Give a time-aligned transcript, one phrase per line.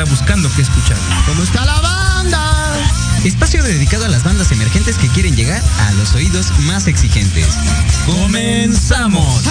[0.00, 0.96] está buscando qué escuchar.
[1.26, 2.72] ¿Cómo está la banda?
[3.24, 7.58] Espacio dedicado a las bandas emergentes que quieren llegar a los oídos más exigentes.
[8.06, 9.42] ¡Comenzamos!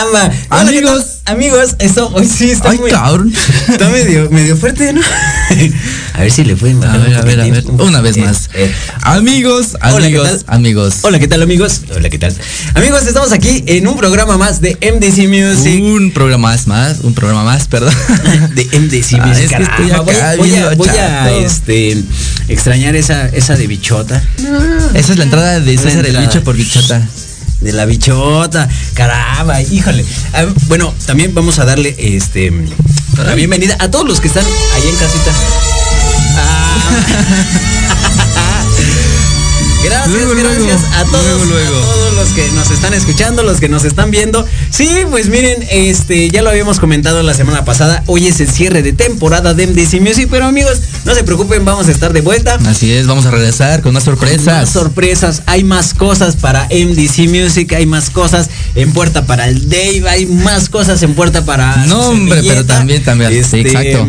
[0.00, 0.30] Caramba.
[0.50, 1.04] Amigos.
[1.26, 2.90] amigos, esto hoy sí está Ay, muy.
[2.90, 3.32] cabrón.
[3.68, 5.00] Está medio, medio fuerte, ¿no?
[6.14, 7.64] a ver si le pueden A ver, a ver, a ver.
[7.78, 8.48] Una vez Eh, más.
[8.54, 8.72] eh.
[9.02, 10.94] Amigos, Hola, ¿qué amigos, amigos.
[11.02, 11.82] Hola, ¿qué tal amigos?
[11.94, 12.34] Hola, ¿qué tal?
[12.74, 15.82] Amigos, estamos aquí en un programa más de MDC Music.
[15.82, 17.94] Un programa más, más, un programa más, perdón.
[18.54, 19.44] de MDC Ah, Music.
[19.44, 19.86] es que estoy
[20.38, 22.02] voy, a, voy a, este,
[22.48, 24.22] extrañar esa, esa de bichota.
[24.94, 27.06] Esa es la entrada de César el bicho por bichota.
[27.60, 28.68] De la bichota.
[28.94, 30.04] Caramba, híjole.
[30.32, 32.52] Ah, bueno, también vamos a darle este
[33.24, 35.32] la bienvenida a todos los que están ahí en casita.
[36.36, 38.40] Ah.
[39.82, 41.78] Gracias, Luego, gracias luego, a todos, luego, luego.
[41.78, 44.46] a todos los que nos están escuchando, los que nos están viendo.
[44.70, 48.02] Sí, pues miren, este, ya lo habíamos comentado la semana pasada.
[48.06, 51.88] Hoy es el cierre de temporada de MDC Music, pero amigos, no se preocupen, vamos
[51.88, 52.58] a estar de vuelta.
[52.66, 54.68] Así es, vamos a regresar con Más sorpresas.
[54.70, 60.02] sorpresas, hay más cosas para MDC Music, hay más cosas en puerta para el Dave,
[60.08, 61.86] hay más cosas en puerta para.
[61.86, 64.06] No, hombre, pero también, también, sí, exacto.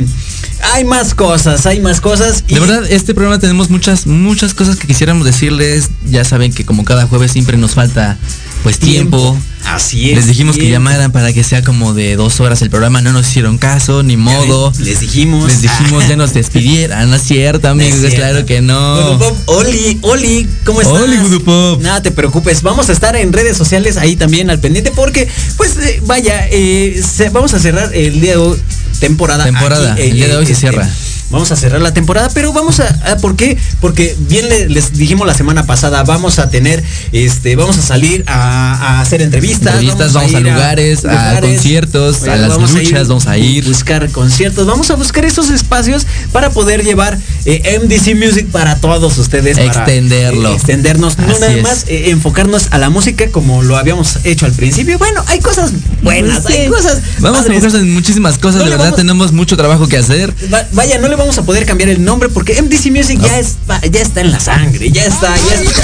[0.73, 2.43] Hay más cosas, hay más cosas.
[2.47, 5.89] y- De verdad, este programa tenemos muchas, muchas cosas que quisiéramos decirles.
[6.05, 8.17] Ya saben que como cada jueves siempre nos falta
[8.63, 9.37] pues tiempo.
[9.65, 10.17] Así es.
[10.17, 13.27] Les dijimos que llamaran para que sea como de dos horas el programa, no nos
[13.27, 14.71] hicieron caso, ni modo.
[14.79, 15.47] Les dijimos.
[15.47, 18.17] Les dijimos ya nos despidieran, no es cierto, amigos, No es cierto.
[18.31, 18.95] claro que no.
[19.17, 21.01] Gudupop, Oli, Oli, ¿cómo estás?
[21.01, 21.81] Oli, Gudupop.
[21.81, 25.27] Nada te preocupes, vamos a estar en redes sociales ahí también al pendiente porque,
[25.57, 28.57] pues, eh, vaya, eh, se- vamos a cerrar el día de hoy
[29.01, 29.43] temporada.
[29.43, 30.87] Temporada, aquí, el día de hoy se cierra.
[31.31, 33.57] Vamos a cerrar la temporada, pero vamos a, a- ¿por qué?
[33.79, 38.23] Porque bien le- les dijimos la semana pasada, vamos a tener, este, vamos a salir
[38.27, 39.73] a, a hacer entrevistas.
[39.75, 43.65] Entrevistas, vamos a lugares, a conciertos, a las luchas, vamos a ir.
[43.65, 49.17] Buscar conciertos, vamos a buscar esos espacios para poder llevar eh, MDC Music para todos
[49.17, 49.57] ustedes.
[49.57, 50.51] para, Extenderlo.
[50.51, 51.63] eh, extendernos, no nada es.
[51.63, 54.97] más eh, enfocarnos a la música como lo habíamos hecho al principio.
[54.97, 55.71] Bueno, hay cosas
[56.03, 56.99] buenas, hay cosas.
[57.19, 60.33] Vamos a enfocarnos en muchísimas cosas, No de verdad vamos- tenemos mucho trabajo que hacer.
[60.53, 63.55] Va- Vaya, no le vamos a poder cambiar el nombre porque MDC Music ya, es,
[63.91, 65.81] ya está en la sangre, ya está, ya está.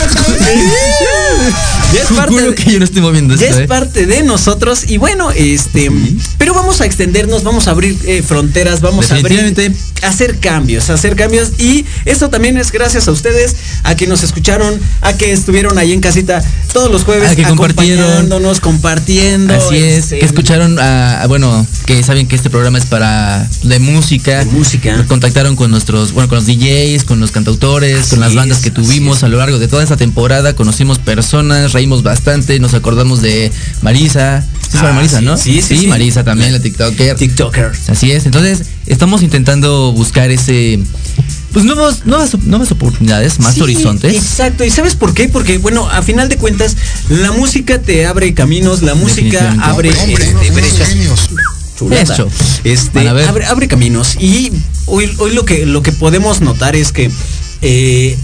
[1.93, 3.67] Ya es parte de- que yo no estoy moviendo ya esto, es ¿eh?
[3.67, 5.89] parte de nosotros y bueno, este,
[6.37, 9.53] pero vamos a extendernos, vamos a abrir eh, fronteras, vamos a abrir,
[10.03, 14.77] hacer cambios, hacer cambios y esto también es gracias a ustedes, a que nos escucharon,
[15.01, 16.43] a que estuvieron ahí en casita
[16.73, 21.65] todos los jueves, A que acompañándonos, compartiendo, Así es, este, que escucharon a, a- bueno,
[21.85, 24.39] que saben que este programa es para de música.
[24.39, 25.05] De música.
[25.27, 28.63] Contactaron con nuestros, bueno, con los DJs, con los cantautores, Así con las bandas es,
[28.63, 33.21] que tuvimos a lo largo de toda esta temporada, conocimos personas, reímos bastante, nos acordamos
[33.21, 33.51] de
[33.81, 34.47] Marisa.
[34.71, 35.35] ¿Sí Ah, Marisa, sí, no?
[35.35, 35.87] sí, sí, sí.
[35.87, 37.17] Marisa también, la TikToker.
[37.17, 37.73] TikToker.
[37.89, 40.79] Así es, entonces estamos intentando buscar ese
[41.51, 44.15] pues nuevos, nuevas, nuevas oportunidades, más Sí, horizontes.
[44.15, 45.27] Exacto, ¿y sabes por qué?
[45.27, 46.77] Porque, bueno, a final de cuentas,
[47.09, 50.95] la música te abre caminos, la música abre este, brechas.
[51.77, 52.01] Chulada.
[52.01, 52.29] Eso.
[52.63, 54.15] Este, abre, abre caminos.
[54.19, 54.51] Y
[54.85, 57.11] hoy, hoy lo que lo que podemos notar es que
[57.61, 58.17] eh,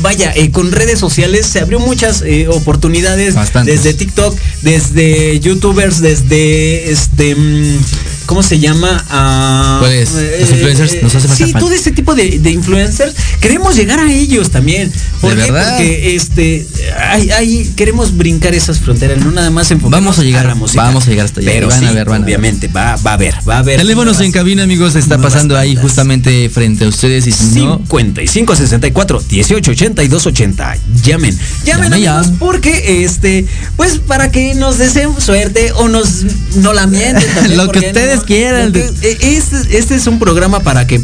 [0.00, 3.82] vaya, eh, con redes sociales se abrió muchas eh, oportunidades Bastantes.
[3.82, 7.78] desde TikTok, desde YouTubers, desde este mm,
[8.26, 9.78] ¿cómo se llama?
[9.80, 10.10] ¿Cuáles?
[10.40, 11.60] Los influencers nos hace falta Sí, fan.
[11.60, 14.92] todo este tipo de, de influencers queremos llegar a ellos también.
[15.20, 15.50] ¿Por ¿De qué?
[15.52, 15.76] verdad?
[15.76, 16.66] Porque este
[16.98, 20.82] hay, hay- queremos brincar esas fronteras, no nada más enfocarnos Vamos a llegar, la música.
[20.82, 21.50] vamos a llegar hasta allá.
[21.50, 22.24] Pero Van a ver, van a ver.
[22.26, 23.78] obviamente va, va a haber, va a haber.
[23.78, 28.56] Teléfonos en cabina, amigos, está pasando ahí justamente frente a ustedes y si no, 55
[28.56, 30.76] 64 18 82 80.
[31.04, 31.38] Llamen.
[31.64, 32.18] Llamen Llame ya.
[32.18, 33.46] amigos porque este
[33.76, 36.24] pues para que nos deseen suerte o nos
[36.56, 37.24] no la mienten
[37.56, 38.66] Lo que ¿por qué ustedes quieran.
[38.66, 41.00] Lo que- e- Este, este es un programa para que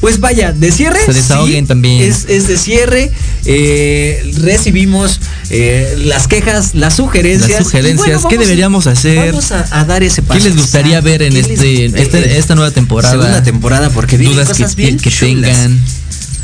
[0.00, 0.98] pues vaya, de cierre.
[1.06, 2.02] Se desahoguen también.
[2.02, 3.12] Es, es de cierre.
[3.44, 7.50] Eh, recibimos eh, las quejas, las sugerencias.
[7.50, 9.30] Las sugerencias, bueno, ¿qué deberíamos hacer?
[9.30, 10.40] Vamos a, a dar ese ¿Qué paso.
[10.44, 13.12] les gustaría ver en ¿Qué les este, este- eh, esta nueva temporada?
[13.12, 15.78] Segunda temporada, porque vienen dudas que, bien tengan.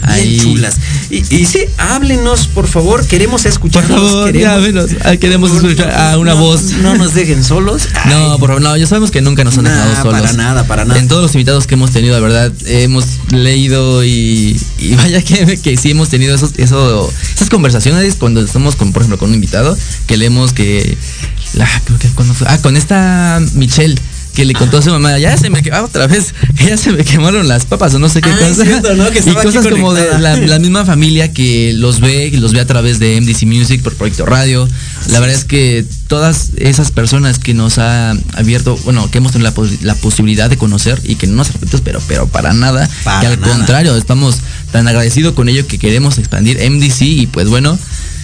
[0.03, 0.39] Ahí.
[0.41, 0.77] chulas.
[1.11, 3.99] Y, y sí, háblenos, por favor, queremos Por escucharlos.
[4.11, 4.91] favor, ya queremos.
[5.05, 6.73] Ah, queremos escuchar a una no, voz.
[6.83, 7.89] No nos dejen solos.
[8.09, 10.21] No, por favor, no, ya sabemos que nunca nos han Nah, dejado solos.
[10.21, 10.99] para nada, para nada.
[11.01, 15.59] En todos los invitados que hemos tenido, la verdad, hemos leído y, y vaya que,
[15.59, 19.35] que sí hemos tenido esos, eso, esas conversaciones cuando estamos con, por ejemplo, con un
[19.35, 19.77] invitado,
[20.07, 20.97] que leemos que,
[21.55, 23.97] la, creo que cuando fue, ah, con esta Michelle.
[24.39, 26.33] Que le contó a su mamá, ya se me quemaron otra vez,
[26.65, 28.65] ya se me quemaron las papas o no sé qué Ah, es cosa.
[28.67, 29.11] cierto, ¿no?
[29.11, 32.61] Que y cosas como de la, la misma familia que los ve, que los ve
[32.61, 34.69] a través de MDC Music por Proyecto Radio.
[35.09, 39.51] La verdad es que todas esas personas que nos ha abierto, bueno, que hemos tenido
[39.51, 42.89] la, pos- la posibilidad de conocer y que no nos arrepentimos, pero, pero para nada,
[43.03, 43.53] Para que al nada.
[43.57, 44.37] contrario, estamos
[44.71, 47.77] tan agradecidos con ello que queremos expandir MDC y pues bueno,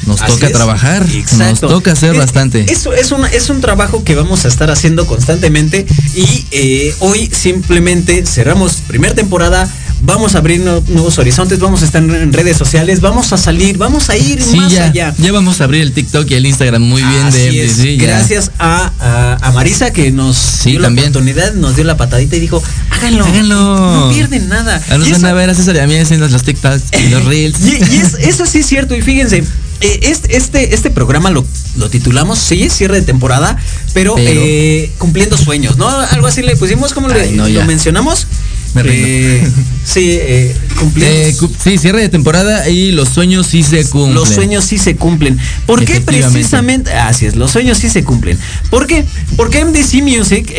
[0.06, 0.52] nos Así toca es.
[0.52, 1.06] trabajar,
[1.38, 2.66] nos toca hacer Es- bastante.
[2.72, 7.28] Eso es un, es un trabajo que vamos a estar haciendo constantemente y eh, hoy
[7.32, 9.68] simplemente cerramos primera temporada.
[10.06, 13.78] Vamos a abrir nu- nuevos horizontes, vamos a estar en redes sociales, vamos a salir,
[13.78, 15.14] vamos a ir Sí, más ya, allá.
[15.16, 17.78] ya vamos a abrir el TikTok y el Instagram muy bien de es.
[17.82, 17.92] Ya.
[18.06, 21.06] Gracias a, a- a Marisa que nos Sí, dio también.
[21.06, 23.24] la oportunidad, nos dio la patadita y dijo, háganlo.
[23.24, 24.08] Háganlo.
[24.08, 24.82] No pierden nada.
[24.90, 27.24] A nos van a ver a César y a mí haciendo los TikToks y los
[27.30, 27.60] Reels.
[27.62, 28.94] Y, y es- eso sí es cierto.
[28.94, 29.42] Y fíjense,
[29.84, 31.44] eh, este, este, este programa lo,
[31.76, 33.58] lo titulamos, sí, cierre de temporada,
[33.92, 35.86] pero, Pero- eh, cumpliendo sueños, ¿no?
[35.88, 38.26] Algo así le pusimos, como le no, lo mencionamos?
[38.74, 38.82] Me.
[38.86, 39.46] Eh,
[39.84, 40.56] sí, eh.
[40.96, 44.14] Eh, sí, cierre de temporada y los sueños sí se cumplen.
[44.14, 45.38] Los sueños sí se cumplen.
[45.66, 46.90] ¿Por qué precisamente?
[46.94, 48.38] Así es, los sueños sí se cumplen.
[48.70, 49.04] ¿Por qué?
[49.36, 50.50] Porque MDC Music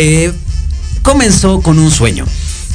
[1.01, 2.25] comenzó con un sueño.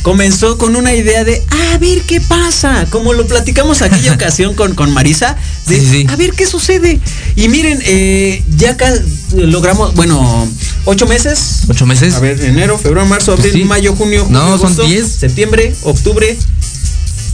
[0.02, 1.42] Comenzó con una idea de
[1.72, 5.90] a ver qué pasa, como lo platicamos aquella ocasión con, con Marisa, de Sí, sí,
[5.90, 6.06] sí.
[6.08, 6.98] a ver qué sucede.
[7.36, 8.90] Y miren, eh, ya acá
[9.36, 10.48] logramos, bueno,
[10.86, 11.64] ocho meses.
[11.68, 12.14] ¿Ocho meses?
[12.14, 13.64] A ver, enero, febrero, marzo, abril, Sí.
[13.64, 15.06] mayo, junio, julio, No, son diez.
[15.06, 16.36] septiembre, octubre.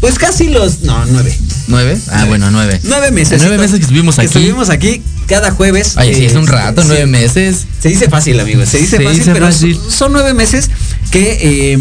[0.00, 1.36] Pues casi los, no, nueve.
[1.68, 1.96] ¿Nueve?
[2.08, 2.28] Ah, Nueve.
[2.28, 2.80] bueno, nueve.
[2.82, 3.40] Nueve meses.
[3.40, 4.26] Nueve meses que estuvimos aquí.
[4.26, 5.94] estuvimos aquí cada jueves.
[5.96, 6.88] Ay, sí, eh, es un rato, sí.
[6.88, 7.64] nueve meses.
[7.80, 8.68] Se dice fácil, amigos.
[8.68, 9.74] Se dice Se fácil, dice pero fácil.
[9.76, 10.68] son- son nueve meses
[11.10, 11.78] que eh,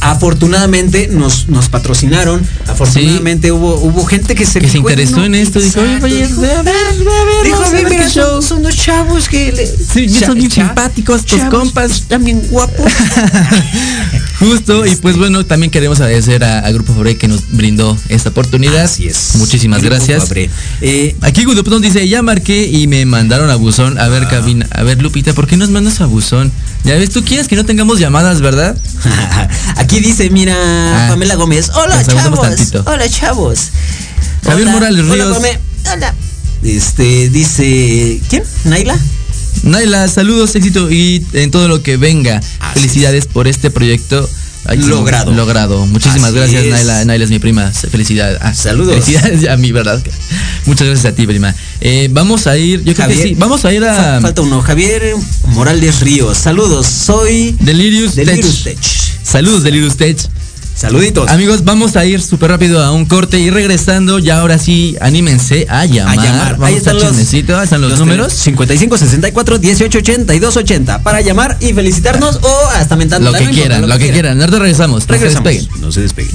[0.00, 2.40] afortunadamente nos, nos patrocinaron.
[2.68, 6.28] Afortunadamente hubo, hubo gente que se Que se interesó en esto, dijo, oye, a ver,
[6.36, 6.74] ve a ver,
[7.44, 8.42] Dijo, a "Ve, ver mira, son, show".
[8.42, 12.02] son dos chavos que le- Sí, cha- son cha- simpáticos tus compas.
[12.08, 12.92] También guapos.
[14.38, 18.28] Justo, y pues bueno, también queremos agradecer a, a Grupo Fabre que nos brindó esta
[18.28, 18.84] oportunidad.
[18.84, 19.32] Así es.
[19.36, 20.30] Muchísimas Grupo gracias.
[20.82, 23.98] Eh, Aquí Gudopton dice, ya marqué y me mandaron a buzón.
[23.98, 24.28] A ver, Ah.
[24.28, 24.66] cabina.
[24.72, 26.52] A ver, Lupita, ¿por qué nos mandas a buzón?
[26.86, 28.76] Ya ves, tú quieres que no tengamos llamadas, ¿verdad?
[29.76, 31.08] Aquí dice, mira, Ah.
[31.10, 31.70] Pamela Gómez.
[31.74, 32.48] Hola, chavos.
[32.86, 33.70] Hola, chavos.
[34.44, 35.36] Javier Hola, Morales hola, Ríos.
[35.36, 35.58] Pame.
[35.92, 36.14] Hola.
[36.62, 38.44] Este, dice, ¿quién?
[38.64, 38.96] ¿Naila?
[39.64, 42.40] Naila, saludos, éxito y en todo lo que venga.
[42.60, 44.28] Así Felicidades por este proyecto.
[44.76, 45.32] Logrado.
[45.32, 45.86] Logrado.
[45.86, 46.70] Muchísimas Así gracias, es.
[46.70, 47.04] Naila.
[47.04, 47.70] Naila es mi prima.
[47.72, 48.38] Felicidades.
[48.40, 48.94] Ah, Saludos.
[49.04, 50.00] Felicidades a mí, ¿verdad?
[50.66, 51.54] Muchas gracias a ti, prima.
[51.80, 53.34] Eh, vamos a ir, yo creo que sí.
[53.38, 54.60] Vamos a ir a Fa- Falta uno.
[54.62, 55.14] Javier
[55.48, 56.36] Morales Ríos.
[56.36, 58.76] Saludos, soy Delirious, Delirious Tech.
[58.78, 58.84] Tech.
[59.22, 60.18] Saludos, Delirious Tech.
[60.76, 61.30] Saluditos.
[61.30, 65.66] Amigos, vamos a ir súper rápido a un corte y regresando, ya ahora sí, anímense
[65.70, 66.18] a llamar.
[66.18, 66.52] a llamar.
[66.52, 68.30] Vamos Ahí a están los, chismecito, ahí están los, números.
[68.34, 73.26] 55 64 18 82 80 para llamar y felicitarnos o hasta mentando.
[73.26, 74.38] Lo la que no importa, quieran, lo que quieran.
[74.40, 75.00] Ahorita regresamos.
[75.00, 75.44] no se Regresamos.
[75.50, 75.80] despeguen.
[75.80, 76.34] No se despeguen.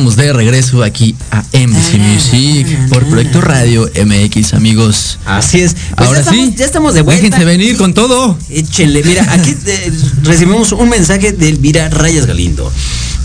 [0.00, 5.18] Estamos de regreso aquí a MDC Music por Proyecto Radio MX, amigos.
[5.26, 5.74] Así es.
[5.74, 7.22] Pues Ahora ya estamos, sí, ya estamos de vuelta.
[7.22, 8.38] Déjense venir con todo.
[8.48, 9.92] Échenle, mira, aquí eh,
[10.22, 12.72] recibimos un mensaje de Elvira Rayas Galindo.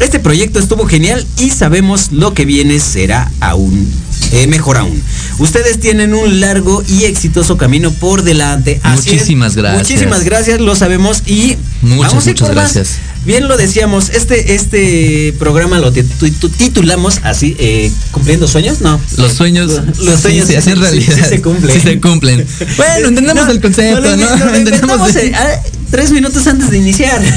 [0.01, 3.89] Este proyecto estuvo genial y sabemos lo que viene será aún
[4.31, 5.01] eh, mejor aún.
[5.39, 8.81] Ustedes tienen un largo y exitoso camino por delante.
[8.83, 9.13] Así es.
[9.15, 9.83] Muchísimas gracias.
[9.83, 12.89] Muchísimas gracias, lo sabemos y Muchas, vamos a ir muchas por más.
[13.25, 18.99] Bien lo decíamos, este, este programa lo titu- tu- titulamos así, eh, cumpliendo sueños, no.
[19.17, 21.15] Los sueños, Los sueños sí, se hacen realidad.
[21.15, 21.73] sí se cumplen.
[21.75, 22.45] Sí se cumplen.
[22.77, 24.35] Bueno, entendemos No, el concepto, lo ¿no?
[24.37, 27.21] lo Entendemos de- eh, ah, tres minutos antes de iniciar.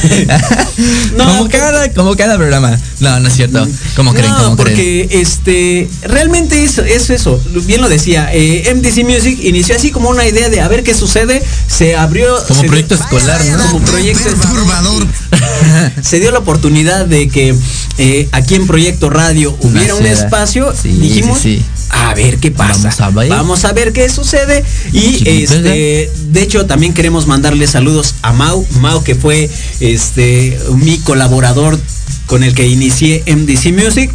[1.17, 2.79] No, como cada, como cada programa.
[3.01, 3.67] No, no es cierto.
[3.97, 4.31] ¿Cómo creen?
[4.31, 4.77] no, ¿Cómo creen?
[4.77, 7.43] porque este realmente es, es eso.
[7.67, 8.31] Bien lo decía.
[8.33, 11.43] eh, MDC Music inició así como una idea de a ver qué sucede.
[11.67, 13.73] Se abrió Como se proyecto dio- escolar, ¿no?
[13.73, 15.07] Como proyecto Perturbador.
[16.03, 17.55] se dio la oportunidad de que
[17.99, 20.73] eh, aquí en Proyecto Radio hubiera un espacio.
[20.81, 21.65] Sí, dijimos, sí, sí.
[21.91, 22.91] A ver qué pasa.
[22.91, 23.29] Vamos a ver.
[23.29, 24.65] Vamos a ver qué sucede.
[24.93, 28.67] Y este, de hecho, también queremos mandarle saludos a Mau.
[28.81, 31.79] Mau, que fue este mi colaborador
[32.27, 34.11] con el que inicié MDC Music.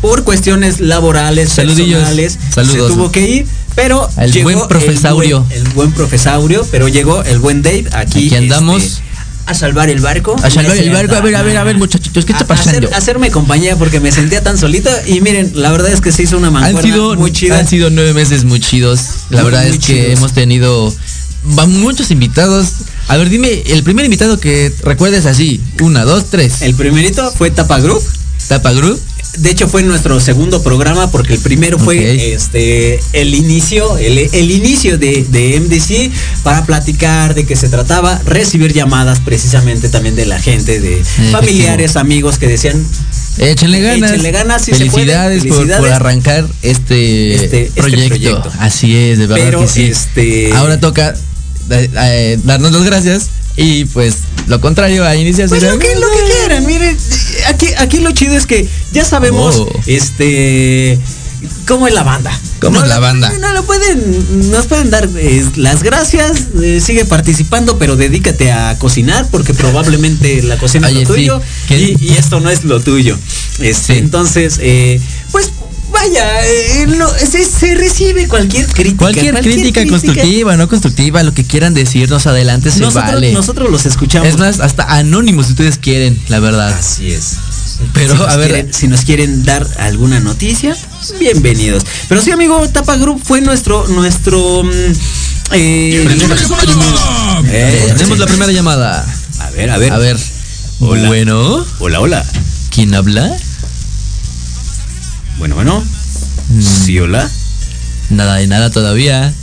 [0.00, 2.00] Por cuestiones laborales, Saludillos.
[2.00, 2.88] personales, Saludos.
[2.88, 5.38] se tuvo que ir, pero El llegó buen profesaurio.
[5.38, 8.26] El buen, el buen profesaurio, pero llegó el buen Dave aquí.
[8.26, 8.82] Aquí andamos.
[8.82, 9.02] este,
[9.46, 10.36] a salvar el barco.
[10.42, 11.14] A salvar el barco.
[11.16, 12.96] A ver, a ver, a ver, muchachitos, ¿qué está a- hacer- pasando?
[12.96, 16.36] hacerme compañía porque me sentía tan solito y miren, la verdad es que se hizo
[16.38, 17.58] una Han mancuerna sido, muy chida.
[17.58, 19.00] han sido nueve meses muy chidos.
[19.30, 20.94] La Muy, verdad muy es que hemos tenido
[21.68, 22.68] muchos invitados.
[23.08, 25.60] A ver, dime, el primer invitado que recuerdes así.
[25.80, 26.62] Una, dos, tres.
[26.62, 28.02] El primerito fue Tapa Group.
[28.48, 29.00] Tapa Group.
[29.38, 34.50] De hecho fue nuestro segundo programa porque el primero fue este el inicio, el, el
[34.50, 40.26] inicio de, de MDC para platicar de qué se trataba, recibir llamadas precisamente también de
[40.26, 42.84] la gente, de familiares, amigos que decían
[43.38, 44.10] Échenle ganas.
[44.10, 44.74] Échenle ganas, se.
[44.74, 48.08] Felicidades, por- arrancar este, Este- este proyecto.
[48.08, 48.52] proyecto.
[48.58, 49.84] Así es, de verdad Pero, que sí.
[49.84, 51.14] este- Ahora toca
[51.70, 56.32] eh, darnos las gracias y pues lo contrario a iniciar Pues lo que, lo que
[56.40, 56.96] quieran, miren,
[57.48, 59.68] aquí, aquí lo chido es que ya sabemos, Oh.
[59.86, 60.98] este,
[61.66, 62.38] cómo es la banda.
[62.60, 63.32] ¿Cómo No es la banda?
[63.40, 68.78] No lo pueden, nos pueden dar eh, las gracias, eh, sigue participando, pero dedícate a
[68.78, 73.18] cocinar porque probablemente la cocina es lo tuyo y, y esto no es lo tuyo.
[73.58, 73.98] Este, Sí.
[73.98, 75.00] Entonces, eh,
[75.32, 75.50] pues
[75.92, 78.96] vaya, eh, lo- se, se recibe cualquier crítica.
[78.98, 83.32] Cualquier, crítica, constructiva, no constructiva, lo que quieran decirnos adelante se Nosotros, vale.
[83.32, 84.28] nosotros los escuchamos.
[84.28, 86.72] Es más, hasta anónimos si ustedes quieren, la verdad.
[86.72, 87.36] Así es.
[87.94, 88.50] Pero, Si a ver.
[88.52, 90.76] quieren- si nos quieren dar alguna noticia,
[91.18, 91.84] bienvenidos.
[92.08, 94.62] Pero sí, amigo, Tapa Group fue nuestro, nuestro.
[94.64, 94.68] mm,
[95.52, 96.04] eh,
[97.52, 99.04] eh, Tenemos la primera llamada.
[99.40, 99.92] A ver, a ver.
[99.92, 100.16] A ver.
[100.80, 101.06] Hola.
[101.08, 102.24] Bueno, Hola, hola.
[102.70, 103.36] ¿quién habla?
[105.42, 105.82] Bueno, bueno.
[106.50, 107.28] Mm, Sí, hola.
[108.10, 109.34] Nada de nada todavía.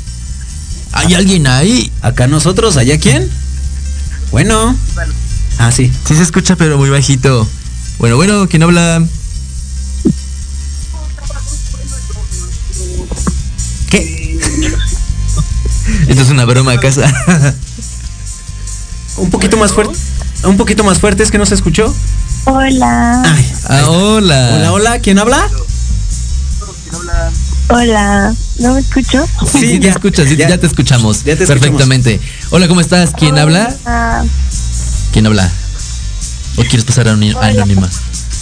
[0.93, 1.91] ¿Hay alguien ahí?
[2.01, 3.29] Acá nosotros, allá quién?
[4.31, 4.77] Bueno.
[5.57, 5.91] Ah, sí.
[6.07, 7.45] Sí se escucha, pero muy bajito.
[7.97, 9.05] Bueno, bueno, ¿quién habla?
[13.89, 14.39] ¿Qué?
[16.07, 17.13] Esto es una broma a casa.
[19.17, 19.97] Un poquito más fuerte.
[20.45, 21.93] Un poquito más fuerte, es que no se escuchó.
[22.45, 23.51] Hola, Ay.
[23.65, 24.51] Ah, hola.
[24.55, 25.45] Hola, hola, ¿quién habla?
[27.69, 29.25] Hola, ¿no me escucho?
[29.51, 30.49] Sí, sí, te escuchas, ya.
[30.49, 31.19] ya, te escuchamos.
[31.19, 31.61] Ya te escuchamos.
[31.61, 32.19] Perfectamente.
[32.49, 33.11] Hola, ¿cómo estás?
[33.17, 33.75] ¿Quién habla?
[35.13, 35.51] ¿Quién habla?
[36.57, 37.89] ¿O quieres pasar a anónima?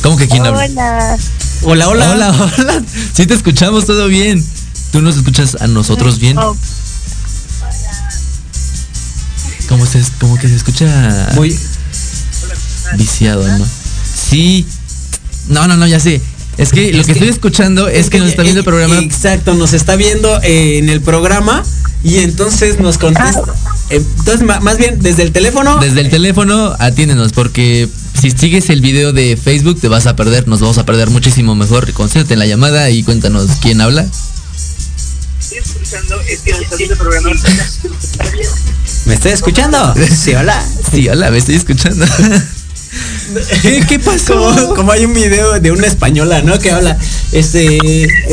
[0.01, 0.65] ¿Cómo que quién habla?
[0.65, 1.17] hola,
[1.63, 2.11] Hola, hola.
[2.11, 2.83] Hola, hola.
[3.13, 4.43] Sí te escuchamos todo bien.
[4.91, 6.37] ¿Tú nos escuchas a nosotros bien?
[6.37, 6.55] Oh,
[9.67, 11.57] ¿Cómo, se, cómo que se escucha Muy.
[12.95, 13.65] viciado, ¿no?
[14.29, 14.65] Sí.
[15.49, 16.21] No, no, no, ya sé.
[16.57, 18.69] Es que lo Es que, que- estoy escuchando es, que nos está viendo el eh,
[18.69, 18.99] programa.
[18.99, 21.63] Exacto, nos está viendo eh, en el programa
[22.03, 23.41] y entonces nos contesta.
[23.89, 25.77] eh, Entonces, más bien, desde el teléfono.
[25.79, 27.87] Desde el teléfono, atiéndenos, porque
[28.19, 31.53] si sigues el video de Facebook te vas a perder, nos vamos a perder muchísimo
[31.55, 31.91] mejor.
[31.93, 34.07] Concéntrate en la llamada y cuéntanos quién habla.
[39.05, 39.93] ¿Me estoy escuchando?
[39.95, 40.65] Sí, hola.
[40.91, 42.05] Sí, hola, me estoy escuchando.
[43.61, 44.35] ¿Qué, qué pasó?
[44.35, 46.57] Como, como hay un video de una española, ¿no?
[46.59, 46.97] Que habla,
[47.31, 47.77] este,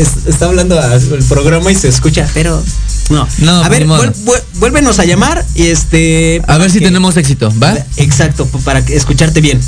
[0.00, 2.62] es- está hablando al programa y se escucha, pero
[3.10, 3.28] no.
[3.38, 6.42] No, a ver, vuel- vuel- vuélvenos a llamar y este.
[6.46, 7.76] A ver si que- tenemos éxito, ¿va?
[7.96, 9.60] Exacto, para que- escucharte bien.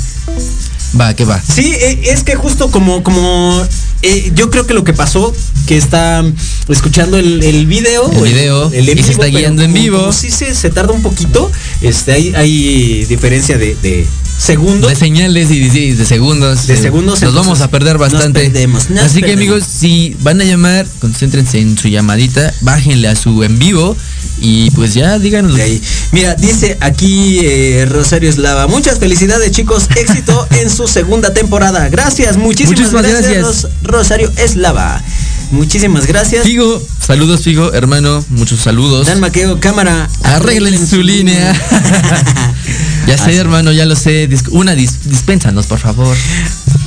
[0.99, 1.41] Va, ¿qué va?
[1.41, 3.61] Sí, eh, es que justo como, como
[4.01, 5.33] eh, yo creo que lo que pasó,
[5.65, 6.23] que está
[6.67, 9.99] escuchando el, el video, El video, en y se está guiando en vivo.
[9.99, 14.05] como sí se, se tarda un poquito, este, hay, hay diferencia de, de
[14.37, 14.89] segundos.
[14.89, 16.67] De señales y de, de segundos.
[16.67, 18.41] De segundos, Nos vamos a perder nos bastante.
[18.41, 23.15] perdemos, nos Así que amigos, si van a llamar, concéntrense en su llamadita, bájenle a
[23.15, 23.97] su en vivo
[24.39, 25.55] y pues ya díganos.
[25.55, 25.81] De ahí.
[26.11, 28.67] Mira, dice aquí eh, Rosario Eslava.
[28.67, 29.87] Muchas felicidades, chicos.
[29.95, 31.89] Éxito en su segunda temporada.
[31.89, 33.63] Gracias, muchísimas, Muchísimas gracias, gracias.
[33.63, 35.01] Ros- Rosario Eslava.
[35.51, 36.43] Muchísimas gracias.
[36.43, 39.07] Figo, saludos Figo, hermano, muchos saludos.
[39.07, 40.09] Dan Maqueo, cámara.
[40.23, 41.53] Arreglen su línea.
[43.07, 43.35] ya sé, Así.
[43.37, 44.29] hermano, ya lo sé.
[44.29, 46.15] Dis- una, dis- dispénsanos, por favor.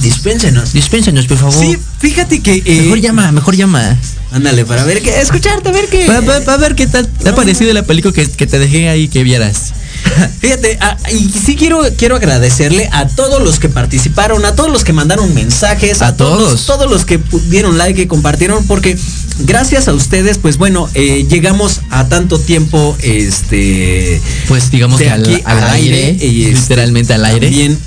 [0.02, 0.72] Dispénsenos.
[0.72, 1.54] Dispénsanos, por favor.
[1.64, 2.62] Sí, fíjate que.
[2.64, 3.96] eh, Mejor llama, mejor llama.
[4.32, 5.20] Ándale, para ver qué.
[5.20, 6.06] Escucharte, a ver qué.
[6.06, 9.24] Para ver qué tal te ha parecido la película que, que te dejé ahí que
[9.24, 9.72] vieras.
[10.40, 14.84] Fíjate, ah, y sí quiero, quiero agradecerle a todos los que participaron, a todos los
[14.84, 16.64] que mandaron mensajes, A todos.
[16.64, 18.96] todos los que dieron like y compartieron, porque
[19.44, 25.22] gracias a ustedes, pues bueno, eh, llegamos a tanto tiempo, este, Pues digamos que al,
[25.22, 27.48] aquí al aire, y, este, literalmente al aire.
[27.48, 27.78] También,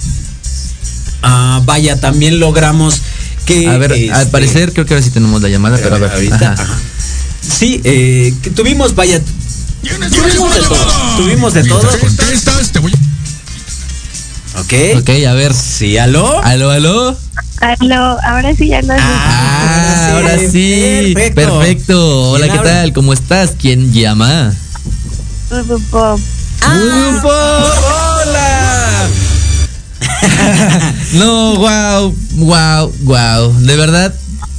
[1.21, 3.01] ah, vaya, también logramos
[3.45, 5.99] que, A ver, al este, parecer creo que ahora sí tenemos la llamada, pero a
[5.99, 6.11] ver.
[6.11, 6.63] ahorita, ajá.
[6.63, 6.79] ajá.
[7.41, 9.21] sí, eh, que tuvimos, vaya,
[9.81, 12.91] tuvimos de todo, tuvimos de todo, contestas, te voy
[14.55, 15.53] ok, Ok, a ver.
[15.53, 16.41] sí, aló.
[16.43, 17.17] Aló, aló.
[17.63, 21.13] Ahora sí ya lo Ah, ahora sí.
[21.15, 21.59] Perfecto.
[21.59, 22.31] Perfecto.
[22.31, 22.71] Hola, ¿Quién ¿qué habla?
[22.81, 22.93] tal?
[22.93, 23.51] ¿Cómo estás?
[23.59, 24.53] ¿Quién llama?
[25.89, 26.19] Pop.
[26.61, 27.79] ¡Hola!
[31.13, 33.53] No, wow, wow, wow.
[33.59, 34.13] De verdad,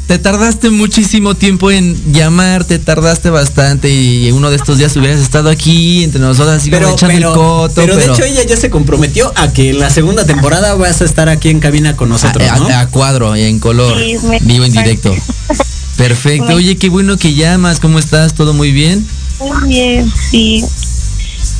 [0.07, 5.21] te tardaste muchísimo tiempo en llamar, te tardaste bastante y uno de estos días hubieras
[5.21, 7.73] estado aquí entre nosotros así como Pero, echando pero, el coto.
[7.75, 11.05] pero de hecho ella ya se comprometió a que en la segunda temporada vas a
[11.07, 12.69] estar aquí en cabina con nosotros, a, ¿no?
[12.69, 15.15] a- a cuadro, en color, Sí, me- vivo en directo.
[15.97, 16.55] Perfecto.
[16.55, 17.79] Oye, qué bueno que llamas.
[17.79, 18.35] ¿Cómo estás?
[18.35, 19.07] ¿Todo muy bien?
[19.39, 20.65] Muy bien, sí.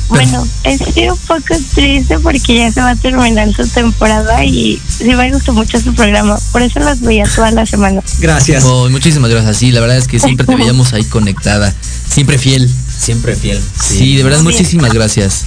[0.07, 5.05] Bueno, estoy un poco triste porque ya se va a terminar su temporada y sí
[5.05, 6.37] me gustó mucho su programa.
[6.51, 8.01] Por eso los veía toda la semana.
[8.19, 8.63] Gracias.
[8.65, 9.57] Oh, muchísimas gracias.
[9.57, 11.73] Sí, la verdad es que siempre te veíamos ahí conectada.
[12.07, 12.69] Siempre fiel.
[12.99, 13.61] Siempre fiel.
[13.83, 14.51] Sí, de verdad, bien.
[14.51, 15.45] muchísimas gracias.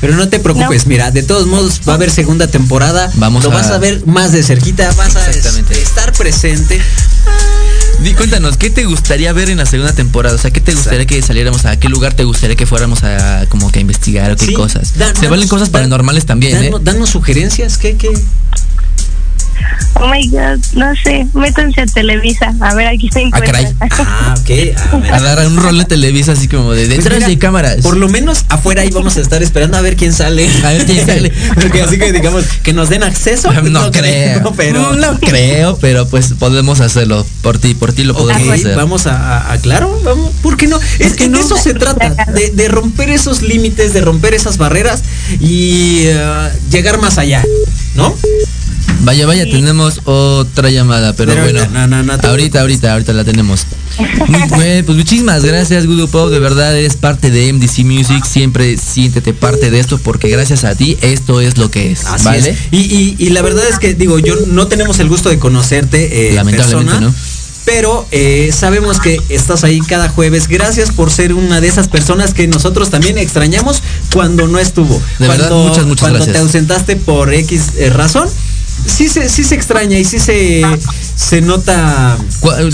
[0.00, 0.90] Pero no te preocupes, No.
[0.90, 3.10] mira, de todos modos va a haber segunda temporada.
[3.16, 5.80] Vamos Lo a- vas a ver más de cerquita, vas a Exactamente.
[5.82, 6.80] estar presente.
[8.02, 10.36] Di, cuéntanos, ¿qué te gustaría ver en la segunda temporada?
[10.36, 13.46] O sea, ¿qué te gustaría que saliéramos a qué lugar te gustaría que fuéramos a
[13.48, 14.94] como que a investigar o qué Sí, cosas?
[15.18, 16.70] Se valen cosas paranormales también, ¿eh?
[16.80, 18.10] Danos sugerencias, ¿qué, qué?
[20.00, 22.54] Oh my god, no sé, métanse a Televisa.
[22.60, 23.64] A ver, aquí se Ah, caray.
[23.66, 24.06] encuentran.
[24.08, 24.50] Ah, ok.
[24.92, 25.12] A ver.
[25.14, 27.76] A dar un rol de Televisa así como de Pues detrás mira, de cámaras.
[27.82, 30.48] Por lo menos afuera ahí vamos a estar esperando a ver quién sale.
[30.64, 31.32] A ver quién sale.
[31.54, 33.48] Porque así que digamos que nos den acceso.
[33.60, 38.14] pues no, creo, pero no creo, pero pues podemos hacerlo por ti, por ti lo
[38.14, 38.76] podemos hacer.
[38.76, 40.78] vamos a, a- a- claro, vamos, ¿por qué no?
[41.00, 45.02] Es que de eso se trata, de, de romper esos límites, de romper esas barreras
[45.40, 47.42] y eh, llegar más allá,
[47.94, 48.14] ¿no?
[49.00, 51.66] Vaya, vaya, tenemos otra llamada, pero, Pero bueno.
[51.72, 53.64] no, no, no, tú- ahorita, ahorita, ahorita la tenemos.
[54.26, 54.48] Muy
[54.84, 56.30] pues muchísimas gracias, Gudu Pop.
[56.30, 58.24] De verdad, eres parte de MDC Music.
[58.24, 62.04] Siempre siéntete parte de esto porque gracias a ti esto es lo que es.
[62.06, 62.50] Así ¿Vale?
[62.50, 62.58] es.
[62.70, 66.26] Y, y- y la verdad es que, digo, yo no tenemos el gusto de conocerte
[66.26, 67.14] eh, en Lamentablemente, persona, ¿no?
[67.64, 70.48] Pero eh, sabemos que estás ahí cada jueves.
[70.48, 75.00] Gracias por ser una de esas personas que nosotros también extrañamos cuando no estuvo.
[75.18, 76.34] De verdad, muchas, muchas cuando gracias.
[76.36, 78.26] te ausentaste por X eh, razón.
[78.86, 80.62] Sí se, sí se extraña y sí se,
[81.14, 82.16] se nota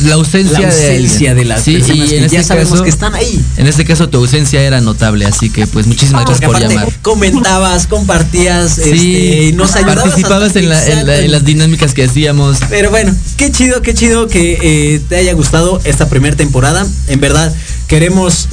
[0.04, 2.84] La ausencia, la ausencia de, las Sí, personas y que en ya este sabemos caso,
[2.84, 3.44] que están ahí.
[3.56, 6.98] En este caso tu ausencia era notable, así que pues muchísimas Porque gracias por llamar.
[7.02, 10.04] comentabas, compartías, este, Sí, nos ayudabas.
[10.04, 11.12] participabas en, la- en la- Exacto.
[11.24, 12.58] en las dinámicas que hacíamos.
[12.70, 16.86] Pero bueno, qué chido, qué chido que eh, te haya gustado esta primera temporada.
[17.08, 17.52] En verdad,
[17.88, 18.48] queremos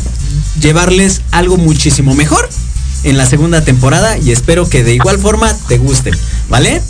[0.60, 2.48] llevarles algo muchísimo mejor
[3.04, 6.14] en la segunda temporada y espero que de igual forma te gusten,
[6.50, 6.82] ¿vale?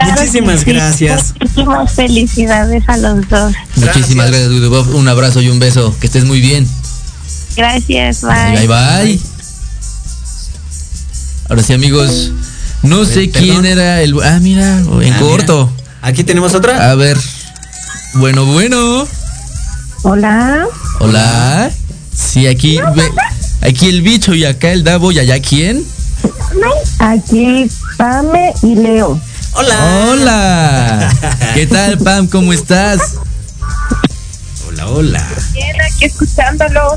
[0.00, 1.34] Muchísimas gracias.
[1.40, 3.52] Muchísimas felicidades a los dos.
[3.76, 4.94] Muchísimas gracias, Gudu Pop.
[4.94, 5.94] Un abrazo y un beso.
[6.00, 6.66] Que estés muy bien.
[7.56, 8.66] Gracias, Bye, bye.
[8.66, 9.04] bye.
[9.04, 9.20] bye.
[11.48, 12.32] Ahora sí, amigos.
[12.82, 13.42] No sé perdón.
[13.42, 14.14] quién era el.
[14.22, 15.70] Ah, mira, en Ah, corto.
[16.02, 16.90] Aquí tenemos otra.
[16.90, 17.18] A ver.
[18.14, 19.06] Bueno, bueno.
[20.02, 20.66] Hola.
[21.00, 21.70] Hola.
[22.14, 22.78] Sí, aquí.
[22.94, 23.10] ve-
[23.62, 25.84] aquí el bicho y acá el Davo y allá quién.
[27.00, 29.20] Aquí Pame y Leo.
[29.58, 30.06] Hola.
[30.08, 31.10] Hola.
[31.54, 32.28] ¿Qué tal, Pam?
[32.28, 33.16] ¿Cómo estás?
[34.68, 35.28] Hola, hola.
[35.52, 36.96] Bien, aquí escuchándolo.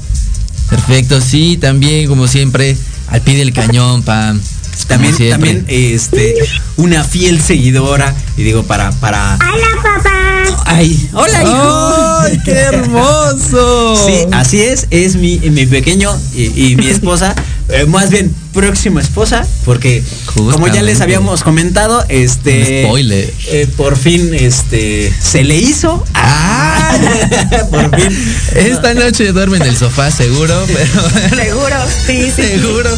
[0.69, 4.39] Perfecto, sí, también, como siempre, al pie del cañón, Pam.
[4.87, 5.53] También, siempre.
[5.55, 6.35] también, este,
[6.77, 8.13] una fiel seguidora.
[8.37, 9.39] Y digo, para, para.
[9.41, 10.63] Hola, papá.
[10.65, 12.19] Ay, hola, hijo.
[12.21, 13.95] ¡Ay, qué hermoso!
[14.05, 17.33] Sí, así es, es mi, mi pequeño y, y mi esposa,
[17.71, 20.03] eh, más bien próxima esposa, porque
[20.33, 23.33] como ya les habíamos comentado, este Un spoiler.
[23.47, 26.03] eh, por fin este se le hizo.
[26.13, 26.97] Ah,
[27.71, 28.35] por fin.
[28.55, 31.43] Esta noche duerme en el sofá, seguro, pero.
[31.43, 32.41] Seguro, sí, sí.
[32.43, 32.89] seguro.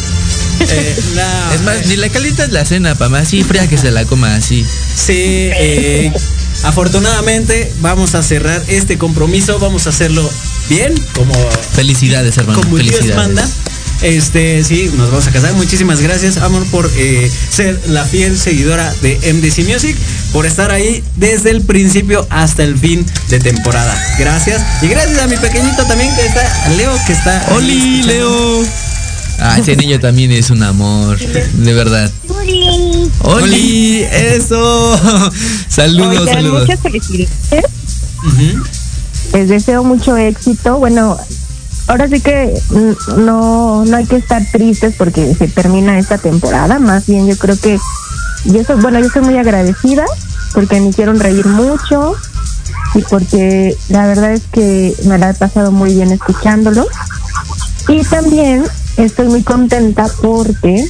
[0.60, 3.90] Eh, no, Es más, ni la calientas la cena, pa' más así fría que se
[3.90, 4.64] la coma así.
[4.64, 6.12] Sí, eh,
[6.64, 10.28] afortunadamente vamos a cerrar este compromiso, vamos a hacerlo
[10.68, 11.34] bien, como
[11.74, 12.60] Felicidades, hermano.
[12.60, 13.16] como Dios Felicidades.
[13.16, 13.48] manda.
[14.04, 15.54] Este, sí, nos vamos a casar.
[15.54, 19.96] Muchísimas gracias, amor, por eh, ser la fiel seguidora de MDC Music,
[20.30, 23.98] por estar ahí desde el principio hasta el fin de temporada.
[24.18, 24.60] Gracias.
[24.82, 27.46] Y gracias a mi pequeñito también que está, Leo, que está.
[27.56, 28.02] ¡Oli.
[28.02, 28.62] Leo!
[29.40, 32.10] Ah, ese niño también es un amor, de verdad.
[33.20, 34.02] ¡Oli!
[34.12, 35.00] ¡Eso!
[35.68, 36.60] Saludos, Oigan, saludos.
[36.68, 37.30] muchas felicidades.
[38.22, 38.64] Ujú.
[39.32, 40.78] Les deseo mucho éxito.
[40.78, 41.18] Bueno,
[41.86, 46.78] ahora sí que mm, no, no hay que estar tristes porque se termina esta temporada.
[46.78, 47.78] Más bien, yo creo que
[48.44, 50.04] yo soy, bueno, yo soy muy agradecida
[50.52, 52.14] porque me hicieron reír mucho
[52.94, 56.86] y porque la verdad es que me la he pasado muy bien escuchándolo.
[57.88, 58.64] Y también
[58.96, 60.86] estoy muy contenta porque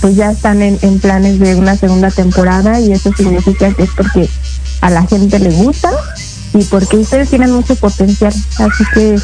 [0.00, 3.90] pues ya están en, en planes de una segunda temporada y eso significa que es
[3.96, 4.28] porque
[4.80, 5.90] a la gente le gusta
[6.52, 8.32] y porque ustedes tienen mucho potencial.
[8.58, 9.16] Así que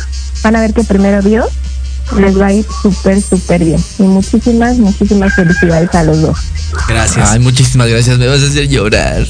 [0.42, 1.46] van a ver que primero Dios
[2.18, 3.80] les va a ir súper, súper bien.
[3.98, 6.38] Y muchísimas, muchísimas felicidades a los dos.
[6.88, 7.30] Gracias.
[7.30, 9.24] Ay, muchísimas gracias, me vas a hacer llorar.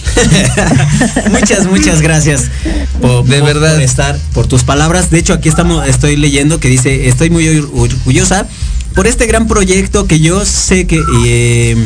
[1.31, 2.44] muchas, muchas gracias
[3.01, 3.75] por, De por- verdad.
[3.75, 5.11] por estar, por tus palabras.
[5.11, 8.46] De hecho, aquí estamos, estoy leyendo que dice, estoy muy or- orgullosa
[8.94, 11.77] por este gran proyecto que yo sé que, eh,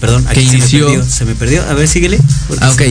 [0.00, 0.86] perdón, aquí se me inició.
[0.86, 1.62] perdió, se me perdió.
[1.68, 2.18] A ver, síguele.
[2.60, 2.82] Ah, ok.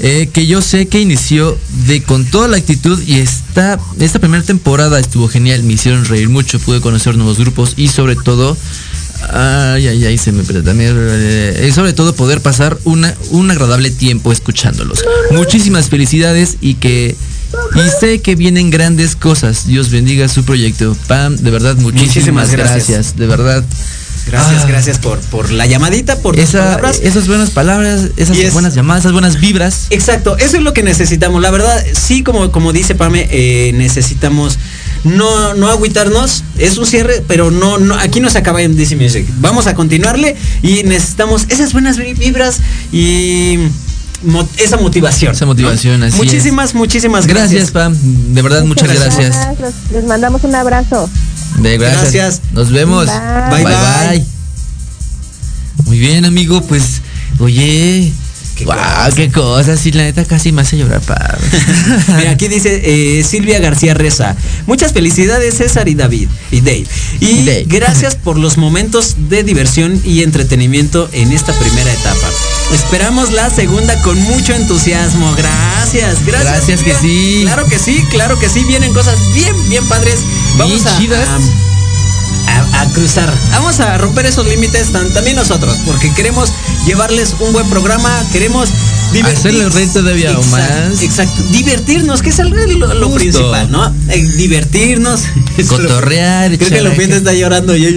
[0.00, 4.42] Eh, que yo sé que inició de con toda la actitud y esta, esta primera
[4.42, 8.56] temporada estuvo genial, me hicieron reír mucho, pude conocer nuevos grupos y sobre todo,
[9.30, 14.32] ay, ay, ay, se me también, eh, sobre todo poder pasar una, un agradable tiempo
[14.32, 15.04] escuchándolos.
[15.30, 17.14] Muchísimas felicidades y que...
[17.76, 19.68] Y sé que vienen grandes cosas.
[19.68, 20.96] Dios bendiga su proyecto.
[21.06, 22.88] Pam, de verdad, muchísimas, Muchísimas gracias.
[22.88, 23.16] gracias.
[23.16, 23.64] De verdad.
[24.26, 24.66] Gracias, Ah.
[24.68, 27.00] gracias por, por la llamadita, por tus Esa, palabras.
[27.02, 29.86] esas buenas palabras, esas es- buenas llamadas, esas buenas vibras.
[29.90, 31.42] Exacto, eso es lo que necesitamos.
[31.42, 34.58] La verdad, sí, como, como dice Pame, eh, necesitamos
[35.04, 36.42] no, no agüitarnos.
[36.58, 39.26] Es un cierre, pero no, no, aquí no se acaba en DC Music.
[39.40, 42.60] Vamos a continuarle y necesitamos esas buenas vi- vibras
[42.92, 43.58] y
[44.22, 45.32] mo- esa motivación.
[45.34, 47.70] Esa motivación, así Muchísimas, muchísimas Gracias, gracias.
[47.72, 47.94] Pam.
[48.34, 49.36] De verdad, muchas gracias.
[49.92, 51.10] Les mandamos un abrazo.
[51.58, 52.12] De gracias.
[52.12, 52.42] Gracias.
[52.52, 53.06] Nos vemos.
[53.06, 53.64] Bye.
[53.64, 54.26] Bye, bye.
[55.86, 57.02] Muy bien, amigo, pues,
[57.38, 58.12] oye.
[58.56, 59.14] Qué wow, cosas.
[59.14, 59.80] qué cosas.
[59.80, 61.18] Sí, la neta casi me hace llorar, Pam.
[62.18, 64.36] Mira, aquí dice eh, Silvia García Reza.
[64.66, 66.86] Muchas felicidades, César y David y Dave.
[67.20, 67.64] Y Dave.
[67.66, 72.28] gracias por los momentos de diversión y entretenimiento en esta primera etapa.
[72.72, 75.34] Esperamos la segunda con mucho entusiasmo.
[75.36, 76.44] Gracias, gracias.
[76.68, 77.40] Gracias que sí.
[77.42, 78.62] Claro que sí, claro que sí.
[78.68, 80.20] Vienen cosas bien, bien padres.
[80.56, 81.28] Vamos Bien a, chidas.
[81.28, 81.73] a-
[82.46, 83.32] a cruzar.
[83.50, 86.50] Vamos a romper esos límites también nosotros, porque queremos
[86.86, 88.68] llevarles un buen programa, queremos
[89.24, 90.50] Hacerle reír todavía Exacto,
[90.90, 91.02] más.
[91.02, 93.94] Exacto, divertirnos, que es el- lo, lo principal, ¿no?
[94.08, 95.20] Eh, divertirnos.
[95.68, 97.76] Cotorrear, Creo que echar Lupita está llorando.
[97.76, 97.90] yo-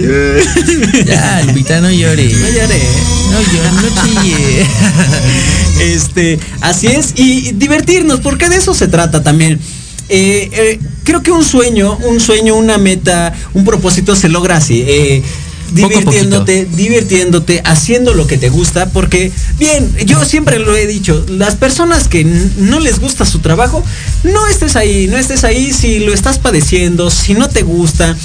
[1.04, 2.24] Ya, Lupita, no llore.
[2.32, 2.82] No lloré.
[3.32, 4.66] No llore, no chille.
[5.80, 9.60] Este, así es, y divertirnos, porque de eso se trata también.
[10.08, 14.84] Eh, eh, creo que un sueño, un sueño, una meta, un propósito se logra así.
[14.86, 15.22] eh,
[15.72, 21.56] divirtiéndote, divirtiéndote, haciendo lo que te gusta, porque bien, yo siempre lo he dicho, las
[21.56, 23.84] personas que no les gusta su trabajo,
[24.24, 28.16] no estés ahí, no estés ahí si lo estás padeciendo, si no te gusta,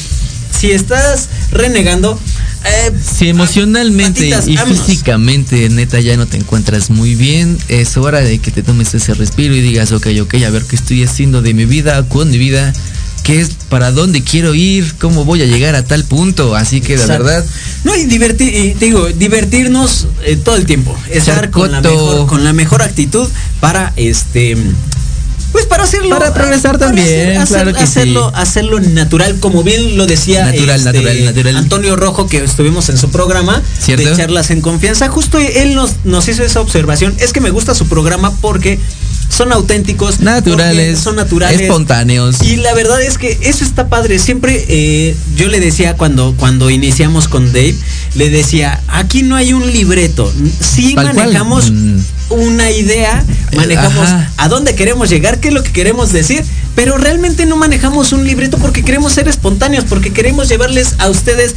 [0.58, 2.20] si estás renegando.
[2.66, 4.86] eh, Si emocionalmente patitas, y vámonos.
[4.86, 9.14] físicamente, neta, ya no te encuentras muy bien, es hora de que te tomes ese
[9.14, 12.38] respiro y digas, ok, ok, a ver qué estoy haciendo de mi vida, con mi
[12.38, 12.72] vida,
[13.24, 16.56] qué es, para dónde quiero ir, cómo voy a llegar a tal punto.
[16.56, 17.24] Así que la Exacto.
[17.26, 17.46] verdad,
[17.84, 20.98] No, y divertir, y digo, divertirnos eh, todo el tiempo.
[21.10, 21.90] Estar Echar con la, coto.
[21.96, 23.28] mejor, con la mejor actitud
[23.60, 24.56] para este.
[25.54, 26.10] Pues para hacerlo.
[26.10, 28.42] Para progresar también, claro que hacerlo, sí.
[28.42, 31.56] hacerlo natural, como bien lo decía Natural, este, natural, natural.
[31.58, 34.10] Antonio Rojo, que estuvimos en su programa ¿Cierto?
[34.10, 35.08] de charlas en confianza.
[35.10, 37.16] Justo él nos, nos hizo esa observación.
[37.20, 38.80] Es que me gusta su programa porque
[39.36, 41.00] son auténticos, Naturales.
[41.00, 42.42] son naturales, Espontáneos.
[42.44, 44.20] Y la verdad es que eso está padre.
[44.20, 47.76] Siempre eh, yo le decía cuando, cuando iniciamos con Dave,
[48.16, 50.32] le decía, aquí no hay un libreto.
[50.60, 52.00] Sí Tal manejamos Mm.
[52.30, 53.24] una idea,
[53.56, 54.32] manejamos Ajá.
[54.38, 56.44] a dónde queremos llegar, qué es lo que queremos decir,
[56.76, 61.56] pero realmente no manejamos un libreto porque queremos ser espontáneos, porque queremos llevarles a ustedes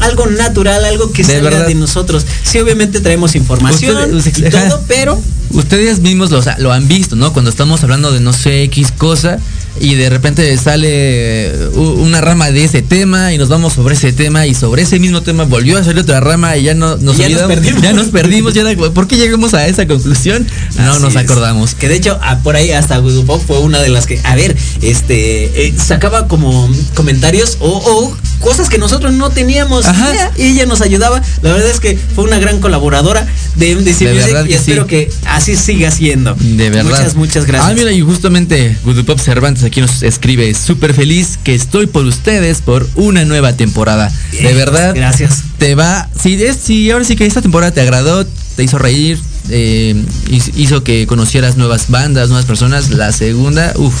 [0.00, 1.66] algo natural, algo que De salga verdad.
[1.66, 2.24] de nosotros.
[2.42, 7.32] Sí, obviamente traemos información Ustedes- y todo, pero Ustedes mismos lo, han visto, ¿no?
[7.32, 9.38] Cuando estamos hablando de no sé X cosa
[9.80, 14.12] y de repente sale eh, una rama de ese tema y nos vamos sobre ese
[14.12, 17.18] tema y sobre ese mismo tema volvió a salir otra rama y ya no nos
[17.18, 17.82] olvidamos, perdimos.
[17.82, 20.46] ya nos perdimos, ya ¿por qué llegamos a esa conclusión?
[20.76, 21.16] No Así nos es.
[21.16, 21.74] acordamos.
[21.74, 24.56] Que de hecho, ah, por ahí hasta Pop fue una de las que, a ver,
[24.82, 30.12] este, eh, sacaba como comentarios o, o cosas que nosotros no teníamos Ajá.
[30.36, 31.20] y ella nos ayudaba.
[31.42, 34.82] La verdad es que fue una gran colaboradora de MDC De Music y que espero
[34.84, 34.88] sí.
[34.88, 36.34] que así siga siendo.
[36.38, 36.90] De verdad.
[36.98, 37.70] Muchas, muchas gracias.
[37.70, 42.04] Ah, mira, y justamente Voodoo Pop Cervantes aquí nos escribe, súper feliz que estoy por
[42.04, 44.12] ustedes por una nueva temporada.
[44.32, 44.94] De verdad.
[44.94, 45.42] gracias.
[45.58, 48.24] Te va, si es, si ahora sí que esta temporada te agradó,
[48.56, 49.18] te hizo reír,
[49.50, 49.94] eh,
[50.30, 53.94] hiz- hizo que conocieras nuevas bandas, nuevas personas, la segunda, uff.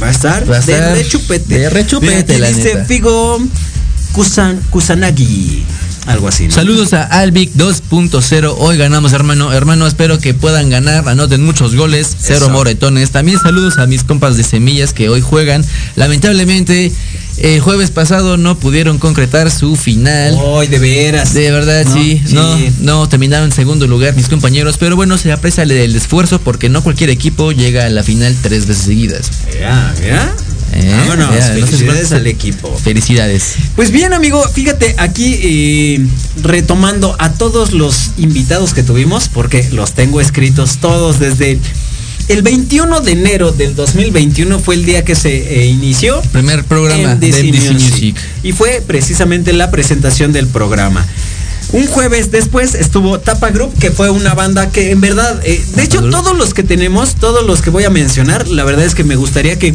[0.00, 1.58] Va a estar Va a de estar rechupete.
[1.58, 2.84] de rechupete, Mira, aquí la dice neta.
[2.86, 3.40] Figo
[4.12, 5.64] Kusan, Kusanagi.
[6.06, 6.46] Algo así.
[6.46, 6.54] ¿no?
[6.54, 8.54] Saludos a Alvic 2.0.
[8.58, 9.52] Hoy ganamos, hermano.
[9.52, 11.08] Hermano, espero que puedan ganar.
[11.08, 12.16] Anoten muchos goles.
[12.18, 12.50] Cero Eso.
[12.50, 13.10] moretones.
[13.10, 15.64] También saludos a mis compas de semillas que hoy juegan.
[15.96, 16.90] Lamentablemente,
[17.38, 20.36] el jueves pasado no pudieron concretar su final.
[20.58, 21.32] Ay, de veras.
[21.34, 22.34] De verdad, No, sí, sí.
[22.34, 26.68] no, no terminaron en segundo lugar mis compañeros, pero bueno, se aprecia el, esfuerzo porque
[26.68, 29.30] no cualquier equipo llega a la final tres veces seguidas.
[29.54, 30.34] Mira, mira.
[30.72, 31.30] Eh, Vámonos.
[31.30, 32.76] no sé si- Felicidades al equipo.
[32.82, 33.54] Felicidades.
[33.76, 36.06] Pues bien, amigo, fíjate aquí eh,
[36.42, 41.58] retomando a todos los invitados que tuvimos, porque los tengo escritos todos desde
[42.28, 47.16] el 21 de enero del 2021 fue el día que se eh, inició Primer programa
[47.16, 47.72] de Music.
[47.72, 48.16] Music.
[48.44, 51.04] y fue precisamente la presentación del programa.
[51.72, 55.82] Un jueves después estuvo Tapa Group, que fue una banda que en verdad, eh, de
[55.82, 59.02] hecho todos los que tenemos, todos los que voy a mencionar, la verdad es que
[59.04, 59.74] me gustaría que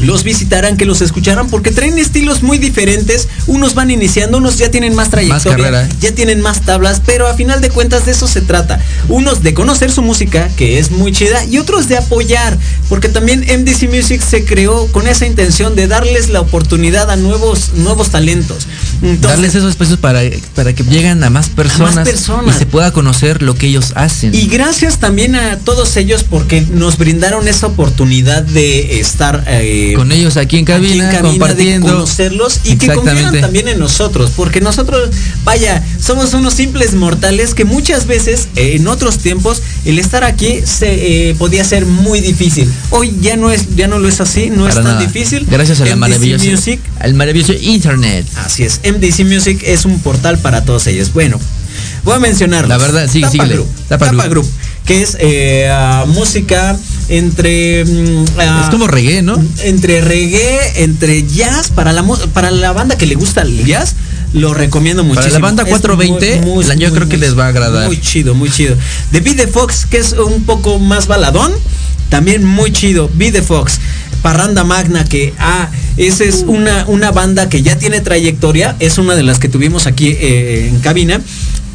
[0.00, 3.28] los visitaran, que los escucharan, porque traen estilos muy diferentes.
[3.46, 5.88] Unos van iniciando, unos ya tienen más trayectoria, carrera.
[6.00, 8.80] ya tienen más tablas, pero a final de cuentas de eso se trata.
[9.08, 12.56] Unos de conocer su música, que es muy chida, y otros de apoyar,
[12.88, 17.72] porque también MDC Music se creó con esa intención de darles la oportunidad a nuevos,
[17.74, 18.66] nuevos talentos.
[19.02, 20.20] Entonces, Darles esos espacios para,
[20.54, 22.56] para que lleguen a más personas, personas.
[22.56, 24.34] y se pueda conocer lo que ellos hacen.
[24.34, 30.12] Y gracias también a todos ellos porque nos brindaron esa oportunidad de estar eh, con
[30.12, 31.86] ellos aquí en cabina, aquí en cabina, compartiendo.
[31.88, 33.40] de conocerlos y que confieran Exactamente.
[33.40, 35.10] también en nosotros, porque nosotros,
[35.44, 40.60] vaya, somos unos simples mortales que muchas veces eh, en otros tiempos el estar aquí
[40.64, 42.70] se eh, podía ser muy difícil.
[42.90, 45.00] Hoy ya no es, ya no lo es así, no es tan nada.
[45.00, 45.46] difícil.
[45.50, 48.26] Gracias a la maravillosa, Music al maravilloso internet.
[48.36, 51.12] Así es, MDC Music es un portal para todos ellos.
[51.12, 51.38] Bueno,
[52.04, 52.68] voy a mencionarlo.
[52.68, 53.54] La verdad, sigue, Tapa síguele.
[53.54, 53.68] Group.
[53.88, 54.48] Tapa Tapa, Group.
[54.84, 55.70] Que es eh,
[56.06, 59.42] música entre mm, ah, es como reggae, ¿no?
[59.64, 63.94] entre reggae, entre jazz para la para la banda que le gusta el jazz.
[64.34, 65.24] Lo recomiendo muchísimo.
[65.24, 67.48] Para la banda Es 420, muy, muy, la- yo muy, creo que les va a
[67.48, 67.86] agradar.
[67.86, 68.76] Muy chido, muy chido.
[69.10, 71.50] The Be The Fox, que es un poco más baladón,
[72.10, 73.10] también muy chido.
[73.14, 73.80] Be The Fox.
[74.20, 79.14] Parranda Magna, que ah, esa es una, una banda que ya tiene trayectoria, es una
[79.14, 81.20] de las que tuvimos aquí eh, en cabina,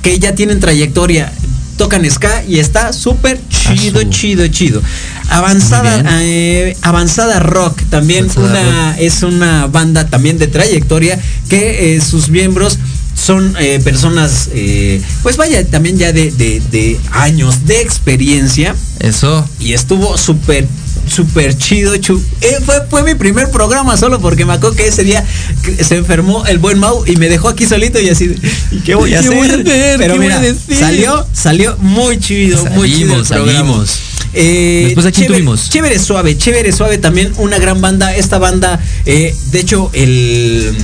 [0.04, 1.34] que ya tienen trayectoria,
[1.78, 4.82] tocan ska y está súper chido, chido, chido.
[5.30, 12.02] Avanzada, eh, avanzada rock, también Avanzada una, es una banda también de trayectoria que eh,
[12.02, 12.78] sus miembros
[13.16, 19.48] son eh, personas, eh, pues vaya, también ya de, de- de años de experiencia Eso.
[19.60, 20.68] y estuvo súper
[21.08, 25.04] súper chido chu- eh, fue, fue mi primer programa solo porque me acuerdo que ese
[25.04, 25.26] día
[25.82, 28.34] se enfermó el buen Mau y me dejó aquí solito y así
[28.72, 29.36] ¿y qué voy a ¿Qué hacer?
[29.38, 29.64] voy a hacer?
[29.98, 30.78] pero ¿Qué voy mira a decir?
[30.78, 33.70] salió salió muy chido muy chido el Salimos, programa.
[33.86, 34.00] salimos.
[34.36, 35.70] Eh, Después, ¿a quién chévere, tuvimos?
[35.70, 38.16] Chévere Suave, Chévere Suave también una gran banda.
[38.16, 40.76] Esta banda, eh, de hecho, el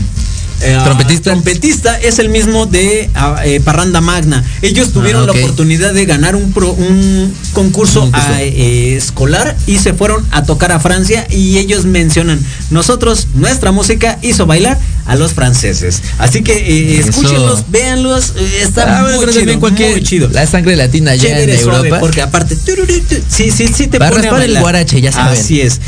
[0.61, 1.31] eh, ¿Trompetista?
[1.31, 4.43] trompetista es el mismo de ah, eh, Parranda Magna.
[4.61, 5.35] Ellos tuvieron Ah, ok.
[5.37, 8.31] la oportunidad de ganar un, pro- un concurso, Un concurso.
[8.33, 13.71] ah, eh, escolar y se fueron a tocar a Francia y ellos mencionan, nosotros, nuestra
[13.71, 16.01] música hizo bailar a los franceses.
[16.19, 20.29] Así que escúchenlos, véanlos, está Ah, muy, chido, cualquier- muy chido.
[20.29, 21.99] La sangre latina ya en suave, Europa.
[21.99, 24.61] porque aparte, tururú, tu- sí, sí, sí te a pone el bailar.
[24.61, 25.39] guarache, ya saben.
[25.39, 25.79] Así es.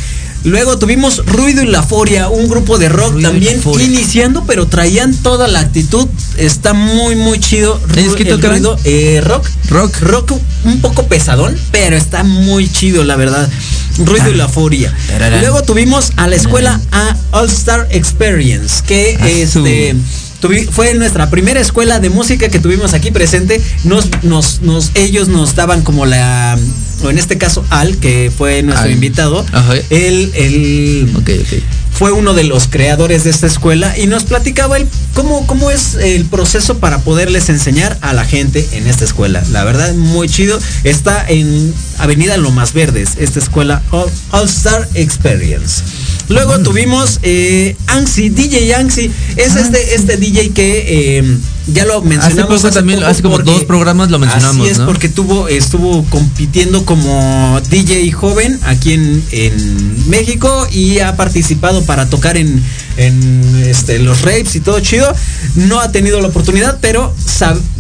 [0.43, 5.15] Luego tuvimos Ruido y la Foria, un grupo de rock Ruido también iniciando, pero traían
[5.15, 6.07] toda la actitud.
[6.37, 7.79] Está muy, muy chido.
[7.95, 9.45] ¿Es que ruido, eh, rock.
[9.69, 9.99] Rock.
[10.01, 10.31] Rock
[10.63, 13.47] un poco pesadón, pero está muy chido, la verdad.
[13.99, 14.93] Ruido y la Foria.
[15.07, 15.41] Tararán.
[15.41, 19.95] Luego tuvimos a la escuela a All Star Experience, que Ah, este
[20.41, 23.61] tuvi- fue nuestra primera escuela de música que tuvimos aquí presente.
[23.83, 26.57] Nos, nos, nos, ellos nos daban como la,
[27.03, 28.91] o en este caso Al, que fue nuestro Al.
[28.93, 29.45] invitado.
[29.51, 29.73] Ajá.
[29.89, 31.61] Él, él Ok, ok.
[31.93, 35.95] fue uno de los creadores de esta escuela y nos platicaba el, cómo, cómo es
[35.95, 39.43] el proceso para poderles enseñar a la gente en esta escuela.
[39.51, 40.59] La verdad, muy chido.
[40.83, 45.83] Está en Avenida Lomas Verdes, esta escuela All, All Star Experience.
[46.29, 46.63] Luego Mm.
[46.63, 49.11] tuvimos eh, Anxi, DJ Anxi.
[49.35, 51.37] Es este, este DJ que eh,
[51.67, 52.61] ya lo mencionamos.
[52.61, 54.85] Poco también, hace como dos programas lo mencionamos, Así es, ¿no?
[54.85, 62.09] porque tuvo, estuvo compitiendo como DJ joven aquí en, en México y ha participado para
[62.09, 62.61] tocar en,
[62.97, 65.13] en este, los rapes y todo chido.
[65.55, 67.13] No ha tenido la oportunidad, pero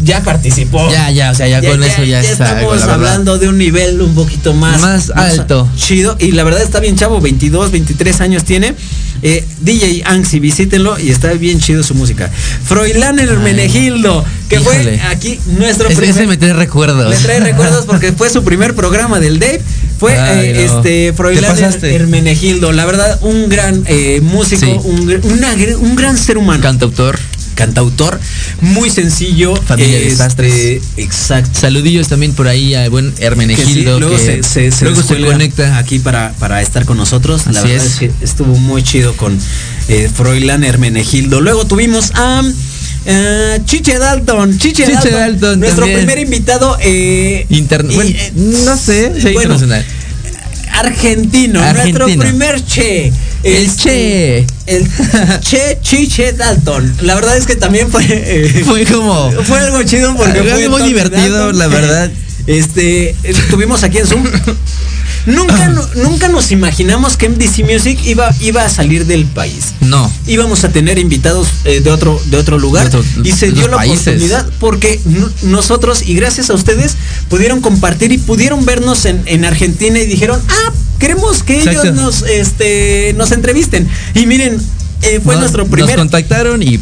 [0.03, 0.89] ya participó.
[0.91, 2.93] Ya, ya, o sea, ya, con eso ya, es algo, estamos verdad.
[2.95, 5.67] hablando de un nivel un poquito más, Más alto.
[5.75, 6.15] Chido.
[6.19, 8.75] Y la verdad está bien chavo, 22, 23 años tiene.
[9.23, 12.29] Eh, DJ Anxi, visítenlo y está bien chido su música.
[12.65, 17.09] Froilán Hermenegildo, que fue aquí nuestro Ese, primer- ese me trae recuerdos.
[17.09, 19.61] me trae recuerdos porque fue su primer programa del Dave.
[19.99, 20.77] Fue Ay, eh, no.
[20.77, 21.55] este ¿Te Froilán?
[21.83, 22.71] Hermenegildo.
[22.71, 24.71] La verdad, un gran eh, músico, Sí.
[24.83, 26.63] un, una un gran ser humano.
[26.63, 27.19] Cantautor.
[27.55, 28.19] Cantautor,
[28.61, 29.55] muy sencillo.
[29.55, 30.81] Familia de este, desastres.
[30.97, 31.59] Exacto.
[31.59, 33.99] Saludillos también por ahí al buen Que sí, Hermenegildo.
[33.99, 35.77] luego que se, se- se luego se conecta.
[35.77, 37.45] aquí para, para estar con nosotros.
[37.47, 37.83] La verdad es.
[37.93, 37.99] es.
[37.99, 39.37] que estuvo muy chido con
[39.87, 41.41] eh, Froilán Hermenegildo.
[41.41, 42.41] Luego tuvimos a
[43.65, 44.57] Chiche Dalton.
[44.57, 45.99] Chiche, Chiche Dalton, Dalton nuestro también.
[46.05, 46.77] primer invitado.
[46.81, 49.85] Eh, y, bueno, eh, no sé, sí, bueno, internacional.
[50.73, 53.11] Argentino, nuestro primer Che.
[53.43, 54.47] El Este, Che.
[54.67, 54.87] El
[55.41, 56.95] Che Chiche Dalton.
[57.01, 58.03] La verdad es que también fue.
[58.07, 59.31] eh, Fue como.
[59.43, 61.57] fue algo chido porque Algo fue muy divertido, Dalton.
[61.59, 62.11] la verdad.
[62.47, 64.23] Este, estuvimos aquí en Zoom.
[65.27, 69.73] Nunca, no- nunca nos imaginamos que MDC Music iba, iba a salir del país.
[69.81, 70.11] No.
[70.25, 73.67] Íbamos a tener invitados eh, de otro de otro lugar De otro- y se dio
[73.67, 73.99] la países.
[74.07, 76.95] oportunidad porque no- nosotros y gracias a ustedes
[77.29, 81.81] pudieron compartir y pudieron vernos en, en Argentina y dijeron, ah, queremos que Exacto.
[81.83, 83.85] ellos nos, este, nos entrevisten.
[84.15, 84.57] Y miren,
[85.01, 86.79] eh, fue Nos- nuestro Nos primer contactaron y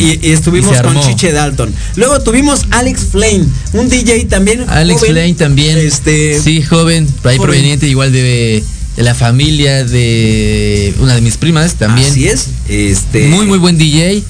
[0.00, 1.00] y, y- y estuvimos Y con.
[1.00, 1.72] Chiche Dalton.
[1.94, 4.64] Luego tuvimos Alex Flame, un DJ también.
[4.68, 5.78] Alex joven, Lane también.
[5.78, 8.64] Este, sí, joven, ahí proveniente igual de,
[8.96, 12.10] de la familia de una de mis primas también.
[12.10, 12.46] Así es.
[12.68, 14.24] Este, Muy, muy buen DJ.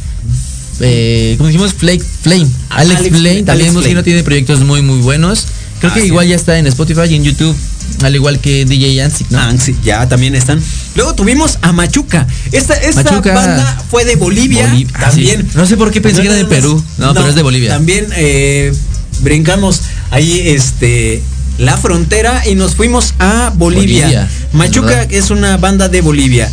[0.80, 2.46] Eh, como dijimos, Flake, Flame.
[2.70, 4.02] Alex, Alex Flame Fla- también Alex Flame.
[4.02, 5.46] tiene proyectos muy, muy buenos.
[5.80, 6.30] Creo que igual es.
[6.30, 7.56] ya está en Spotify y en YouTube,
[8.02, 9.38] al igual que DJ Yansic, ¿no?
[9.38, 10.60] Ah, ya también están.
[10.94, 12.26] Luego tuvimos a Machuca.
[12.52, 13.34] Esta, esta Machuca.
[13.34, 14.68] banda fue de Bolivia.
[14.68, 15.42] Bolivia, ah, también.
[15.42, 15.48] sí.
[15.54, 16.82] No sé por qué pensé que era de Perú.
[16.98, 17.70] No, pero es de Bolivia.
[17.70, 18.72] También eh,
[19.20, 21.22] brincamos ahí este
[21.58, 24.06] la frontera y nos fuimos a Bolivia.
[24.06, 26.50] Bolivia, Machuca es una banda de Bolivia.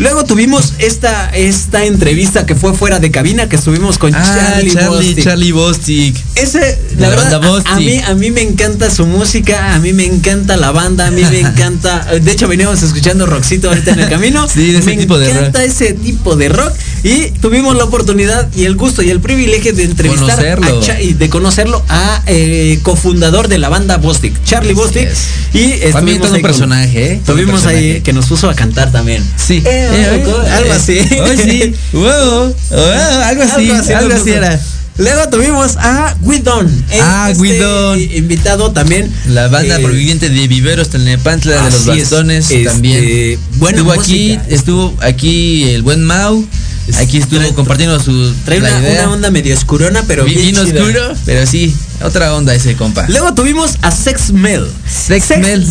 [0.00, 4.70] Luego tuvimos esta, esta entrevista que fue fuera de cabina que estuvimos con Ah, Charlie,
[4.72, 5.24] Charlie, Bostic.
[5.24, 6.16] Charlie Bostic.
[6.36, 10.06] Ese, la la verdad, a- mí, a mí me encanta su música, a mí me
[10.06, 12.06] encanta la banda, a mí me encanta.
[12.20, 14.48] De hecho, veníamos escuchando Roxito ahorita en el camino.
[14.48, 15.68] Sí, de ese me tipo de encanta rock.
[15.68, 16.72] ese tipo de rock.
[17.02, 20.82] Y tuvimos la oportunidad y el gusto y el privilegio de entrevistar Conocerlo.
[20.92, 25.08] a y de conocerlo a eh, cofundador de la banda Bostic, Charlie Bostic.
[25.08, 25.18] es.
[25.54, 27.14] Y También estuvimos un ahí con- personaje, ¿eh?
[27.18, 28.02] Un Tuvimos ahí personaje.
[28.02, 29.22] que nos puso a cantar también.
[29.36, 29.62] Sí.
[29.64, 30.98] Eh, Eh, algo- eh, algo así.
[31.20, 31.74] oh, sí.
[31.92, 34.60] Wow, wow, algo así, algo así era.
[34.98, 36.84] Luego tuvimos a Guidon.
[37.00, 37.98] Ah, Guidón.
[38.00, 39.10] Invitado también.
[39.28, 43.38] La banda eh, proviviente de Viveros Telnepantla de los es, bastones este, también.
[43.56, 44.02] buena estuvo música.
[44.42, 46.44] aquí, estuvo aquí el buen Mau.
[46.86, 51.46] Es- Aquí estuvo trae- compartiendo su Trae una, onda medio oscurona, pero bien oscuro, pero
[51.46, 53.06] sí, otra onda ese compa.
[53.08, 54.66] Luego tuvimos a Sex Mel.
[54.86, 55.62] Sex Mel.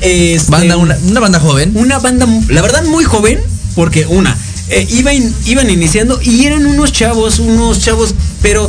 [0.00, 1.72] este, Banda, una, una banda joven.
[1.74, 3.40] una banda, la verdad, muy joven,
[3.78, 4.36] porque una,
[4.70, 5.14] eh, iban,
[5.46, 8.12] iban iniciando y eran unos chavos, unos chavos,
[8.42, 8.68] pero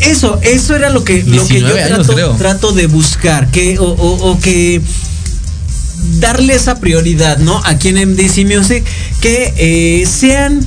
[0.00, 2.06] eso, eso era lo que, lo que yo 19 años,
[2.36, 4.82] trato, de buscar, que, o, o- o que
[6.18, 7.62] darle esa prioridad, ¿no?
[7.64, 8.84] Aquí en MDC Music,
[9.22, 10.60] que eh, sean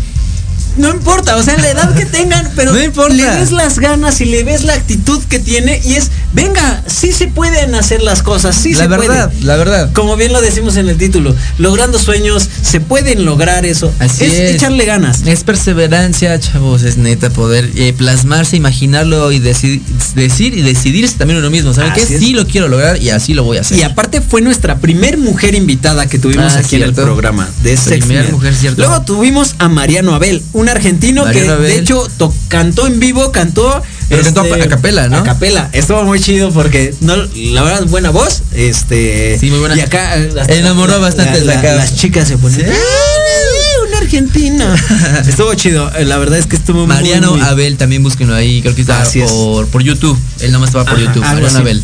[0.77, 3.13] no importa, o sea, la edad que tengan, pero No importa.
[3.13, 7.11] le ves las ganas y le ves la actitud que tiene y es, venga, sí
[7.11, 9.45] se pueden hacer las cosas, sí la se verdad, puede.
[9.45, 9.91] la verdad.
[9.93, 13.91] Como bien lo decimos en el título, logrando sueños, se pueden lograr eso.
[13.99, 14.55] Así es.
[14.55, 15.21] echarle ganas.
[15.25, 19.81] Es perseverancia, chavos, es neta poder eh, plasmarse, imaginarlo y deci-
[20.15, 21.73] decir y decidirse también uno mismo.
[21.73, 22.01] ¿Saben qué?
[22.01, 22.19] Es.
[22.19, 23.77] Sí lo quiero lograr y así lo voy a hacer.
[23.77, 27.77] Y aparte fue nuestra primer mujer invitada que tuvimos Ah, aquí en el programa de
[27.77, 28.81] Sex Primer mujer, cierto.
[28.81, 33.31] Luego tuvimos a Mariano Abel, un argentino Mariano que de hecho to- cantó en vivo,
[33.31, 35.17] cantó este, Pero cantó a- a capela, ¿no?
[35.17, 35.69] A capela.
[35.73, 39.75] Estuvo muy chido porque no, la verdad buena voz, este Sí, muy buena.
[39.75, 40.15] Y acá
[40.47, 42.65] Enamoró la- bastante la- la las chicas se ponen Sí.
[42.67, 44.75] "Ah, una argentina.
[45.27, 48.61] estuvo chido, eh, la verdad es que estuvo muy, Mariano muy- Abel también búsquenlo ahí,
[48.61, 49.31] creo que está Así es.
[49.31, 50.17] por, por YouTube.
[50.41, 51.21] Él nomás estaba por Ajá, YouTube.
[51.23, 51.57] Mariano.
[51.59, 51.83] Abel.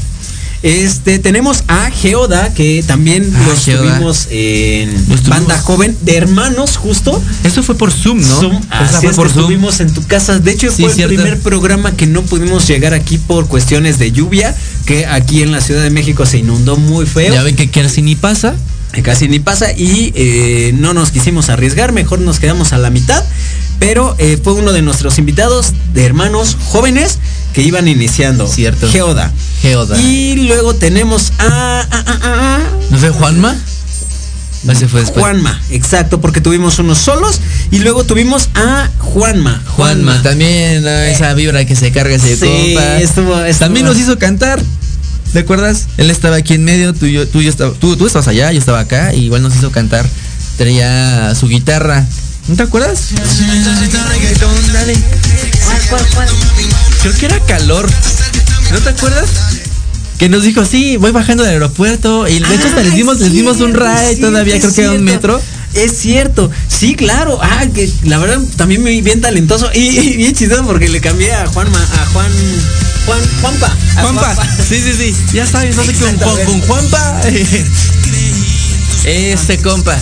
[0.62, 3.96] Este, tenemos a Geoda, que también Ah, los Geoda.
[3.98, 5.30] tuvimos en Los tuvimos.
[5.30, 7.22] banda joven de hermanos, justo.
[7.46, 8.40] Eso fue por Zoom, ¿no?
[8.42, 9.44] Zoom, así fue es por que Zoom.
[9.44, 10.40] estuvimos en tu casa.
[10.40, 14.12] De hecho, Sí, fue el primer programa que no pudimos llegar aquí por cuestiones de
[14.12, 14.54] lluvia,
[14.86, 17.34] que aquí en la Ciudad de México se inundó muy feo.
[17.34, 18.54] Ya ven que casi ni pasa.
[18.92, 22.90] Que casi ni pasa y eh, no nos quisimos arriesgar, mejor nos quedamos a la
[22.90, 23.24] mitad,
[23.80, 27.20] pero eh, fue uno de nuestros invitados de hermanos jóvenes
[27.54, 28.48] que iban iniciando.
[28.48, 28.90] Cierto.
[28.90, 29.32] Geoda.
[29.62, 30.00] Geoda.
[30.02, 32.60] Y luego tenemos a, a- a- a- a
[32.90, 33.56] ¿No fue Juanma?
[34.68, 35.24] Ese fue después.
[35.24, 37.40] Juanma, exacto, porque tuvimos unos solos
[37.72, 39.64] y luego tuvimos a Juanma.
[39.68, 40.90] Juanma, también ¿no?
[40.90, 42.42] esa vibra que se carga ese Sí,
[42.76, 43.00] compa.
[43.00, 44.62] estuvo- estuvo- También nos hizo cantar.
[45.34, 45.88] ¿Te acuerdas?
[45.98, 48.60] Él estaba aquí en medio, tú, yo, tú, yo estaba, tú, tú estabas allá, yo
[48.60, 50.08] estaba acá, y igual nos hizo cantar.
[50.58, 52.06] Traía su guitarra.
[52.48, 53.10] ¿No te acuerdas?
[57.02, 57.88] Creo que era calor.
[58.72, 59.30] ¿No te acuerdas?
[60.18, 62.28] Que nos dijo, sí, voy bajando del aeropuerto.
[62.28, 65.04] Y de hecho hasta les dimos, les dimos un ride todavía, creo que era un
[65.04, 65.40] metro.
[65.76, 67.40] Es cierto, sí, claro.
[67.42, 71.46] Ah, que la verdad también bien talentoso y, y bien chido porque le cambié a
[71.46, 72.32] Juanma, a Juan,
[73.10, 73.76] Juan, Juanpa.
[74.02, 74.36] Juanpa.
[74.64, 75.16] Sí, sí, sí.
[75.34, 77.22] Ya sabes, no sé con, con, con Juanpa.
[79.06, 79.98] Ese compa.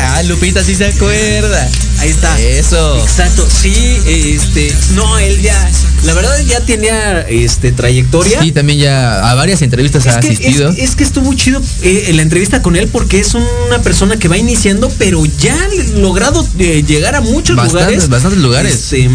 [0.00, 1.68] Ah, Lupita sí se acuerda.
[1.98, 2.40] Ahí está.
[2.40, 2.98] Eso.
[3.02, 3.74] Exacto, sí,
[4.06, 5.70] este, no, él ya,
[6.04, 8.40] la verdad ya tenía, este, trayectoria.
[8.40, 10.70] Sí, también ya a varias entrevistas Es ha que, asistido.
[10.70, 14.28] es, es que estuvo chido eh, la entrevista con él porque es una persona que
[14.28, 18.08] va iniciando, pero ya ha logrado eh, llegar a muchos Bastantes, lugares.
[18.08, 18.74] bastantes lugares.
[18.74, 19.10] Este,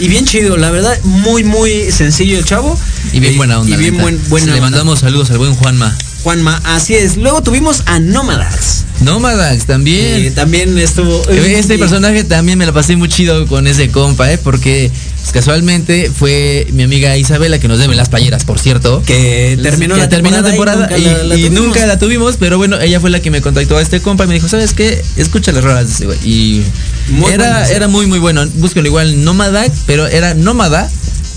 [0.00, 2.78] y bien chido, la verdad, muy, muy sencillo el chavo.
[3.12, 3.74] y bien Eh, buena onda.
[3.74, 4.62] Y bien buen, buena Le onda.
[4.62, 5.96] mandamos saludos al buen Juanma.
[6.24, 7.16] Juanma, así es.
[7.18, 8.84] Luego tuvimos a Nómadas.
[9.02, 10.24] Nómadas también.
[10.26, 11.22] Eh, también estuvo.
[11.28, 14.38] Este personaje también me la pasé muy chido con ese compa, ¿eh?
[14.38, 19.02] Porque pues, casualmente fue mi amiga Isabela que nos debe las playeras, por cierto.
[19.04, 21.64] Que terminó que la terminó temporada y y, nunca la- la y tuvimos.
[21.66, 24.28] nunca la tuvimos, pero bueno, ella fue la que me contactó a este compa y
[24.28, 25.04] me dijo, ¿sabes qué?
[25.16, 26.18] Escucha las rolas de ese güey.
[26.24, 26.62] Y
[27.08, 28.46] Muy era, era muy muy bueno.
[28.54, 30.90] Búsquenlo igual Nómada, pero era Nómada,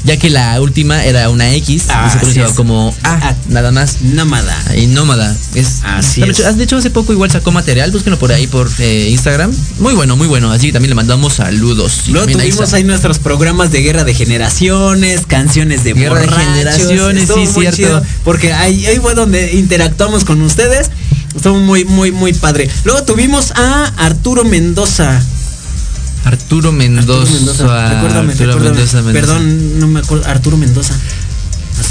[0.07, 2.55] ya que la última era una X Ah, y se pronunciaba es.
[2.55, 3.35] como A, Ah.
[3.49, 4.01] nada más.
[4.01, 4.55] Nómada.
[4.75, 5.35] Y Nómada.
[5.53, 6.27] Es, Así es.
[6.27, 9.51] mucho- De hecho, hace poco igual sacó material, búsquenlo por ahí por eh, Instagram.
[9.79, 10.51] Muy bueno, muy bueno.
[10.51, 12.07] Así que también le mandamos saludos.
[12.07, 17.29] Luego a tuvimos ahí nuestros programas de guerra de generaciones, canciones de Guerra de generaciones,
[17.33, 17.75] sí, cierto.
[17.75, 20.89] chido, porque ahí, ahí fue donde interactuamos con ustedes.
[21.35, 22.69] Estuvo muy, muy, muy padre.
[22.85, 25.21] Luego tuvimos a Arturo Mendoza.
[26.27, 27.21] Arturo Mendoza.
[27.21, 27.89] Arturo Mendoza.
[27.89, 28.75] Recuérdame, Arturo recuérdame.
[28.77, 29.13] Mendoza, Mendoza.
[29.13, 30.25] Perdón, no me acuerdo.
[30.27, 30.93] Arturo Mendoza.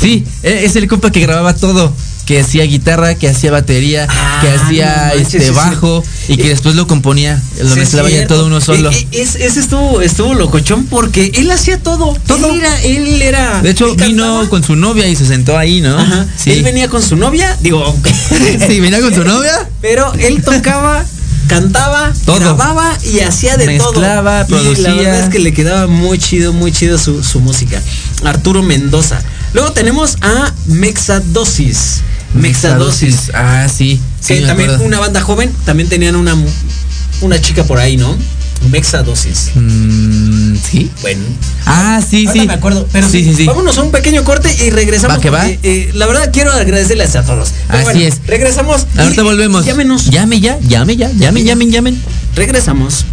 [0.01, 1.93] Sí, e- es el compa que grababa todo.
[2.27, 6.33] Que hacía guitarra, que hacía batería, Ah, que hacía no manches, este bajo sí.
[6.33, 8.91] y que Eh, después lo componía, lo mezclaba ya todo uno solo.
[8.91, 12.17] Eh, eh, es- ese estuvo, estuvo locochón porque él hacía todo.
[12.27, 12.51] Todo.
[12.53, 13.63] Él era, él era.
[13.63, 14.09] de hecho, cantaba.
[14.09, 15.97] vino con su novia y se sentó ahí, ¿no?
[15.97, 16.27] Ajá.
[16.37, 16.51] Sí.
[16.51, 17.97] Él venía con su novia, digo,
[18.69, 19.69] sí, venía con su novia.
[19.81, 21.05] pero él tocaba,
[21.49, 22.39] cantaba, Todo.
[22.41, 24.61] grababa y hacía de Mezclaba, todo.
[24.61, 24.95] Y la producía.
[24.95, 27.81] verdad es que le quedaba muy chido, muy chido su, su música.
[28.25, 29.21] Arturo Mendoza.
[29.55, 32.01] Luego tenemos a Mexadosis.
[32.35, 33.31] Mexadosis.
[33.35, 34.01] Ah, sí.
[34.21, 34.85] sí también acuerdo.
[34.85, 36.35] una banda joven, también tenían una,
[37.21, 38.17] una chica por ahí, ¿no?
[38.71, 39.51] Mexadosis.
[39.55, 40.91] Mm, sí.
[41.03, 41.21] Bueno.
[41.67, 42.47] Ah, sí, sí.
[42.47, 43.47] me acuerdo, pero sí, sí, sí.
[43.47, 45.19] Vámonos a un pequeño corte y regresamos.
[45.19, 45.49] Va que va.
[45.49, 47.51] eh, la verdad quiero agradecerles a todos.
[47.71, 48.21] Pero Así es.
[48.27, 48.87] Regresamos.
[48.97, 49.65] y- Ahorita volvemos.
[49.65, 50.07] Llámenos.
[50.11, 52.03] Llame ya, llame ya, llamen, llamen, llamen.
[52.35, 53.05] Regresamos.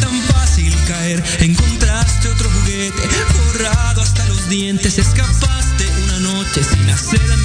[0.00, 1.22] Tan fácil caer.
[1.40, 3.02] Encontraste otro juguete,
[3.34, 4.98] borrado hasta los dientes.
[4.98, 7.41] Escapaste una noche sin hacerme saber.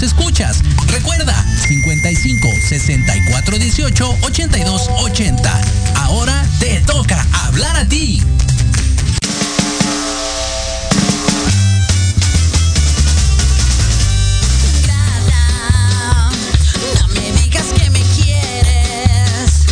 [0.00, 0.58] Nos escuchas.
[0.86, 1.34] Recuerda
[1.66, 5.60] 55 64 18 82 80.
[5.96, 8.22] Ahora te toca hablar a ti.
[16.94, 19.64] No me digas que me quieres.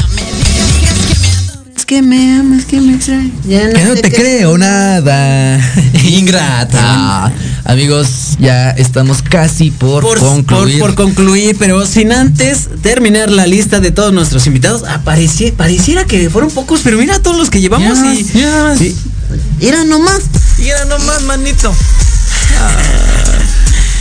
[0.00, 1.76] No me digas que me adoras.
[1.76, 3.32] Es que me amas, que me extrañas.
[3.46, 5.60] Ya Que no te qué- creo nada.
[6.04, 7.32] Ingrata.
[7.64, 10.78] Amigos, ya estamos casi por, Por concluir.
[10.78, 14.82] Por, por concluir, pero sin antes terminar la lista de todos nuestros invitados.
[14.86, 18.24] Ah, pareci- pareciera que fueron pocos, pero mira todos los que llevamos y.
[18.38, 18.74] ya.
[18.76, 18.96] Sí.
[19.60, 20.20] Era nomás.
[20.58, 21.74] Mira nomás, manito.
[22.58, 22.76] Ah,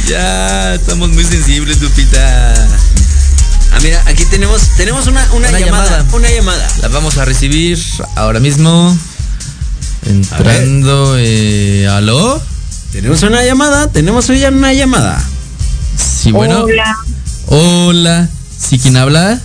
[0.07, 2.53] ya, estamos muy sensibles, Lupita.
[3.73, 6.05] Ah, mira, aquí tenemos, tenemos una, una, Una llamada, llamada.
[6.15, 6.67] Una llamada.
[6.81, 7.79] La vamos a recibir
[8.15, 8.97] ahora mismo.
[10.05, 12.41] Entrando, eh, ¿aló?
[12.95, 15.21] Tenemos una llamada, tenemos hoy ya una llamada.
[15.97, 16.63] Sí, bueno.
[16.63, 16.95] Hola,
[17.47, 18.29] Hola.
[18.57, 19.41] ¿Sí quién habla?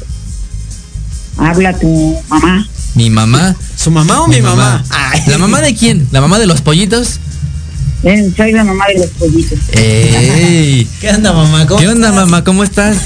[1.36, 2.68] habla tu mamá.
[2.94, 3.57] Mi mamá.
[3.74, 4.84] ¿Su mamá o mi, mamá?
[4.90, 5.24] Ay.
[5.26, 6.07] ¿La mamá de quién?
[6.12, 7.18] ¿La mamá de los pollitos?
[8.05, 9.59] Eh, soy la mamá de los pollitos.
[9.72, 10.86] ¡Ey!
[11.01, 11.66] ¿Qué onda, mamá?
[11.66, 12.44] ¿Cómo ¿Qué onda, mamá?
[12.44, 12.98] ¿Cómo estás?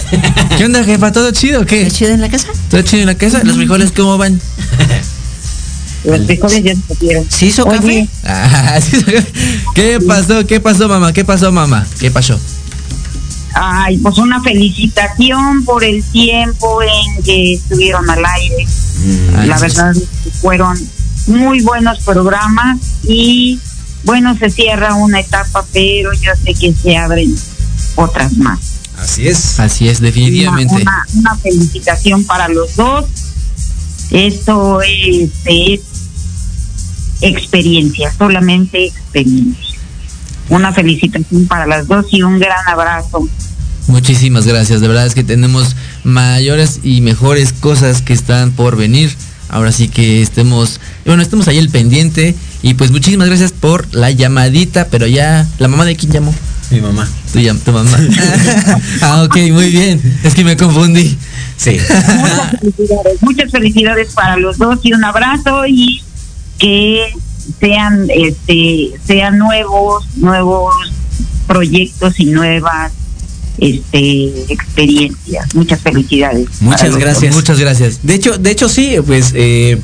[0.59, 1.11] ¿Qué onda, jefa?
[1.11, 1.90] ¿Todo chido o qué?
[1.90, 2.49] chido en la casa?
[2.68, 3.42] ¿Todo chido en la casa?
[3.45, 4.38] ¿Los frijoles cómo van?
[6.05, 7.26] Los frijoles ya se cocieron.
[7.30, 8.09] ¿Sí hizo Oye, café?
[8.24, 9.05] Ah, sí.
[9.74, 10.46] ¿Qué pasó?
[10.46, 11.12] ¿Qué pasó, mamá?
[11.12, 11.86] ¿Qué pasó, mamá?
[11.98, 12.38] ¿Qué pasó?
[13.55, 18.66] Ay, pues una felicitación por el tiempo en que estuvieron al aire.
[19.38, 19.94] Ay, La verdad
[20.40, 20.76] fueron
[21.28, 23.59] muy buenos programas y
[24.02, 27.34] bueno, se cierra una etapa, pero yo sé que se abren
[27.94, 28.59] otras más.
[28.98, 29.59] Así es.
[29.61, 30.74] Así es, definitivamente.
[30.74, 33.07] Una, una- una felicitación para los dos.
[34.11, 35.80] Esto es, es
[37.20, 39.74] experiencia, solamente experiencia.
[40.48, 43.28] Una felicitación para las dos y un gran abrazo
[43.86, 49.14] Muchísimas gracias, de verdad es que tenemos mayores y mejores cosas que están por venir.
[49.50, 54.10] Ahora sí que estemos, bueno, estemos ahí el pendiente y pues muchísimas gracias por la
[54.10, 56.34] llamadita, pero ya, ¿la mamá de quién llamó?
[56.70, 57.06] Mi mamá.
[57.32, 57.90] Tu, tu mamá.
[59.02, 60.00] ah, ok, muy bien.
[60.24, 61.18] Es que me confundí.
[61.58, 61.76] Sí.
[61.78, 66.02] Muchas felicidades, muchas felicidades para los dos y un abrazo y
[66.64, 67.12] que
[67.60, 70.74] sean este sean nuevos nuevos
[71.46, 72.90] proyectos y nuevas
[73.58, 75.54] este experiencias.
[75.54, 76.48] Muchas felicidades.
[76.60, 77.34] Muchas gracias.
[77.34, 78.00] Muchas gracias.
[78.02, 79.78] De hecho, de hecho sí, pues eh,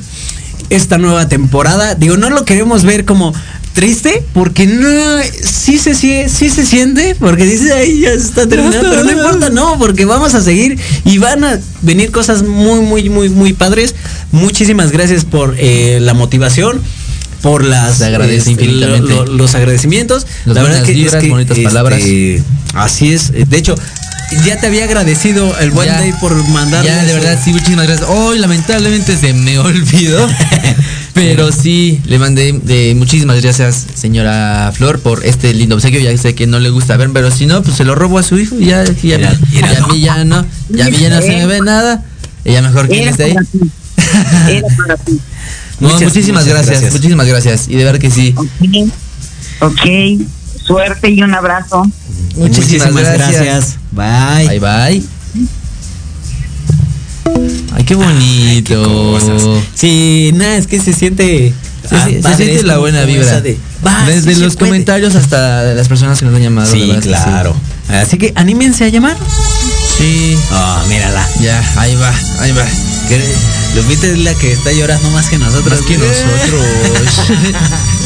[0.71, 3.31] esta nueva temporada, digo, no lo queremos ver como
[3.73, 4.89] triste, porque no,
[5.43, 9.11] sí se, sie- sí se siente, porque dice, ay, ya se está terminando, pero no
[9.11, 13.53] importa, no, porque vamos a seguir y van a venir cosas muy, muy, muy, muy
[13.53, 13.95] padres.
[14.31, 16.81] Muchísimas gracias por eh, la motivación.
[17.41, 19.09] Por las Se agradece este, infinitamente.
[19.15, 20.27] lo- lo- los agradecimientos.
[20.45, 21.99] Las la verdad que vibras, es que, bonitas palabras.
[21.99, 22.43] este,
[22.75, 23.31] Así es.
[23.49, 23.73] De hecho,
[24.45, 25.99] ya te había agradecido el buen Ya.
[26.01, 26.85] Day por mandar.
[26.85, 28.07] Ya, de verdad, sí, muchísimas gracias.
[28.09, 30.27] Hoy lamentablemente se me olvidó.
[31.13, 35.99] Pero sí, le mandé de muchísimas gracias, señora Flor, por este lindo obsequio.
[35.99, 38.23] Ya sé que no le gusta ver, pero si no, pues se lo robo a
[38.23, 38.55] su hijo.
[38.59, 39.29] y Ya, ya, ya
[39.83, 42.03] a mí ya no, ya a mí ya no se me ve nada.
[42.45, 43.33] Ella mejor que esté ahí.
[43.33, 43.59] para ti.
[44.47, 45.19] Era para ti.
[45.79, 46.93] No, Muchas, muchísimas muchas gracias, gracias.
[46.93, 47.67] muchísimas gracias.
[47.67, 48.33] Y de ver que sí.
[48.37, 48.91] Ok.
[49.61, 50.25] Ok.
[50.65, 51.83] Suerte y un abrazo.
[52.37, 53.77] Muchísimas, gracias.
[53.91, 54.47] Bye.
[54.47, 55.20] Bye bye.
[57.73, 58.83] Ay, qué bonito.
[58.83, 59.43] cosas.
[59.75, 61.53] Sí, nada, es que se siente.
[61.87, 63.41] Se, ah, se- se padre, siente la buena vibra.
[63.41, 66.71] de, va, Desde sí los comentarios hasta las personas que nos han llamado.
[66.71, 67.55] Sí, verdad claro.
[67.89, 69.17] Así que anímense a llamar.
[69.97, 70.37] Sí.
[70.51, 71.27] Oh, mírala.
[71.41, 72.65] Ya, ahí va, ahí va.
[73.75, 75.79] Lupita es la que está llorando más que nosotros.
[75.79, 76.61] Más que nosotros.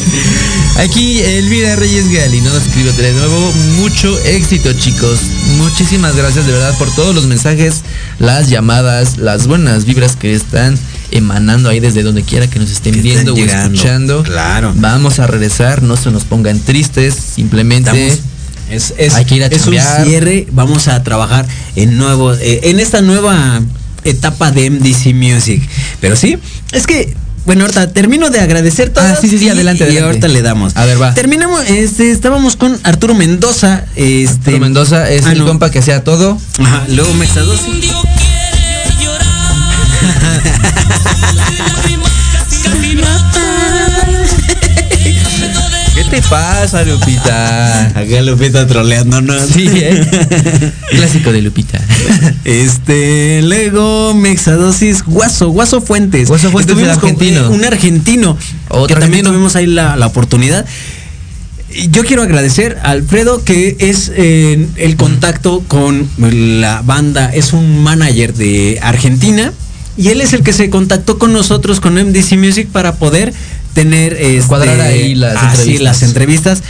[0.78, 3.52] Aquí Elvira Reyes Gali nos escribe de nuevo.
[3.78, 5.18] Mucho éxito, chicos.
[5.56, 7.76] Muchísimas gracias de verdad por todos los mensajes,
[8.18, 10.78] las llamadas, las buenas vibras que están
[11.10, 13.74] emanando ahí desde donde quiera que nos estén Que viendo o llegando.
[13.74, 14.22] escuchando.
[14.22, 14.72] Claro.
[14.76, 17.90] Vamos a regresar, no se nos pongan tristes, simplemente.
[18.08, 18.20] Estamos-
[18.70, 20.46] es, es- Hay que ir a es un cierre.
[20.52, 21.46] Vamos a trabajar
[21.76, 23.62] en nuevo, eh, en esta nueva
[24.04, 25.62] etapa de MDC Music.
[26.00, 26.36] Pero sí,
[26.72, 27.16] es que.
[27.46, 29.04] Bueno, ahorita termino de agradecer todo.
[29.04, 30.06] Ah, sí, sí, sí, adelante, Y adelante.
[30.06, 30.76] ahorita le damos.
[30.76, 31.14] A ver, va.
[31.14, 33.84] Terminamos, este, estábamos con Arturo Mendoza.
[33.94, 35.46] Este, Arturo Mendoza es ah, el no.
[35.46, 36.38] compa que hacía todo.
[36.58, 37.66] Ajá, luego Mexadosis.
[46.30, 47.86] pasa, Lupita?
[47.98, 49.42] Acá Lupita troleándonos.
[49.42, 50.72] Sí, ¿eh?
[50.90, 51.80] Clásico de Lupita.
[52.44, 56.28] Este, luego Mexadosis, Guaso, Guaso Fuentes.
[56.28, 57.40] Guaso Fuentes, con, argentino.
[57.46, 58.38] eh, un argentino.
[58.68, 60.66] Otro que también tuvimos ahí la, la oportunidad.
[61.90, 67.82] Yo quiero agradecer a Alfredo que es eh, el contacto con la banda, es un
[67.82, 69.52] manager de Argentina
[69.98, 73.32] y él es el que se contactó con nosotros con MDC Music para poder
[73.76, 75.46] tener este, Cuadrar ahí las así,
[75.76, 75.82] entrevistas.
[75.82, 76.62] las entrevistas.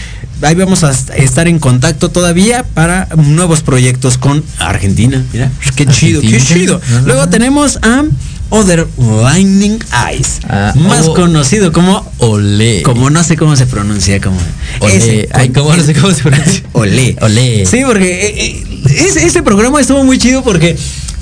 [0.43, 5.25] Ahí vamos a est- estar en contacto todavía para nuevos proyectos con Argentina.
[5.33, 6.81] Mira, qué chido, qué chido.
[6.85, 7.03] Ajá.
[7.07, 8.05] Luego tenemos a
[8.51, 9.79] Other Lightning
[10.09, 11.15] Eyes, Ah, más oh.
[11.15, 12.83] conocido como Olé.
[12.83, 14.39] como no sé cómo se pronuncia, como
[14.81, 14.97] Olé.
[14.97, 16.63] ese, Ay, ¿cómo no sé cómo se pronuncia?
[16.73, 17.17] Olé.
[17.23, 17.65] Olé.
[17.65, 20.77] Sí, porque eh, eh, ese, ese programa estuvo muy chido porque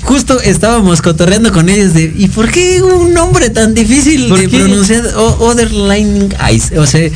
[0.05, 4.47] justo estábamos cotorreando con ellos de ¿y por qué un nombre tan difícil ¿Por de
[4.47, 4.57] qué?
[4.59, 6.71] pronunciar O- Other Lightning Eyes?
[6.77, 7.09] O sea,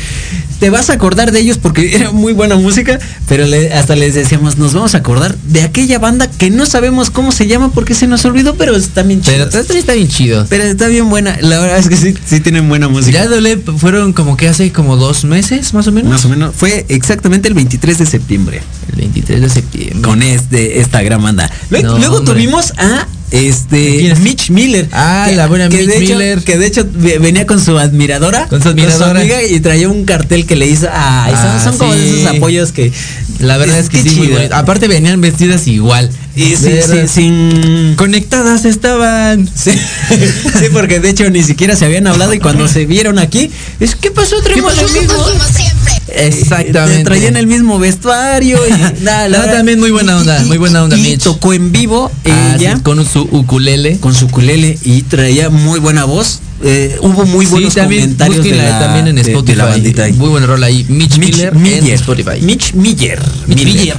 [0.59, 4.13] te vas a acordar de ellos porque era muy buena música, pero le- hasta les
[4.15, 7.93] decíamos, nos vamos a acordar de aquella banda que no sabemos cómo se llama porque
[7.93, 9.37] se nos olvidó, pero está bien chido.
[9.37, 10.45] Pero también está bien chido.
[10.49, 11.37] Pero está bien buena.
[11.41, 13.23] La verdad es que sí, sí tienen buena música.
[13.23, 16.09] Ya Olé fueron como que hace como dos meses, más o menos.
[16.11, 16.53] Más o menos.
[16.55, 18.61] Fue exactamente el 23 de septiembre.
[18.89, 20.01] El 23 de septiembre.
[20.01, 21.49] Con este, esta gran banda.
[21.69, 24.15] No, Luego tuvimos a este.
[24.21, 24.87] Mitch Miller.
[24.91, 26.43] Ah, la buena que Mitch de hecho- Miller.
[26.43, 28.47] que de hecho ve- venía con su admiradora.
[28.47, 29.19] Con su admiradora.
[29.19, 30.87] amiga y traía un cartel que le hizo.
[30.91, 31.99] Ay, son- Ah, son, como sí.
[32.21, 32.91] esos apoyos que.
[33.39, 34.31] La verdad es, que sí, muy.
[34.51, 36.09] Aparte venían vestidas igual.
[36.35, 37.93] Y sí, sí, sin.
[37.95, 39.47] Conectadas estaban.
[39.55, 39.71] Sí,
[40.59, 43.95] sí, porque de hecho ni siquiera se habían hablado y cuando se vieron aquí, es
[43.95, 44.41] ¿qué pasó?
[44.41, 44.73] Traemos.
[46.07, 47.03] Exactamente.
[47.03, 48.71] Traían el mismo vestuario y
[49.03, 51.23] nada, la No, verdad- también muy buena onda, muy buena onda, y Mitch.
[51.23, 53.97] tocó en vivo Ah, ella sí, con su ukulele.
[53.99, 56.39] con su ukulele y traía muy buena voz.
[56.61, 59.57] Eh, hubo muy buenos sí, también, comentarios de la, también en de- de Spotify.
[59.57, 60.13] la bandita ahí.
[60.13, 60.85] Muy buen rol ahí.
[60.89, 62.41] Mitch, Miller, en Spotify.
[62.41, 63.19] Mitch Miller.
[63.47, 63.95] Mitch Miller.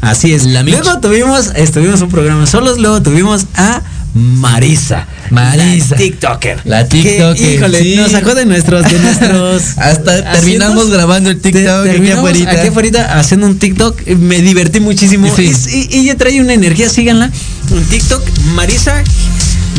[0.00, 0.44] Así es.
[0.46, 0.76] La Mitch.
[0.80, 3.82] luego tuvimos, estuvimos un programa solos, luego tuvimos a
[4.14, 5.06] Marisa.
[5.30, 5.90] Marisa.
[5.90, 6.60] La TikToker.
[6.64, 7.96] La Que, TikToker, híjole, sí.
[7.96, 9.62] nos sacó de nuestros, de nuestros.
[9.78, 12.50] Hasta terminamos grabando el TikTok aquí afuerita.
[12.52, 14.06] aquí afuerita haciendo un TikTok.
[14.06, 15.34] Me divertí muchísimo.
[15.34, 15.46] Sí.
[15.46, 17.30] Es- y- ella trae una energía, síganla.
[17.70, 18.22] Un TikTok,
[18.54, 19.02] Marisa.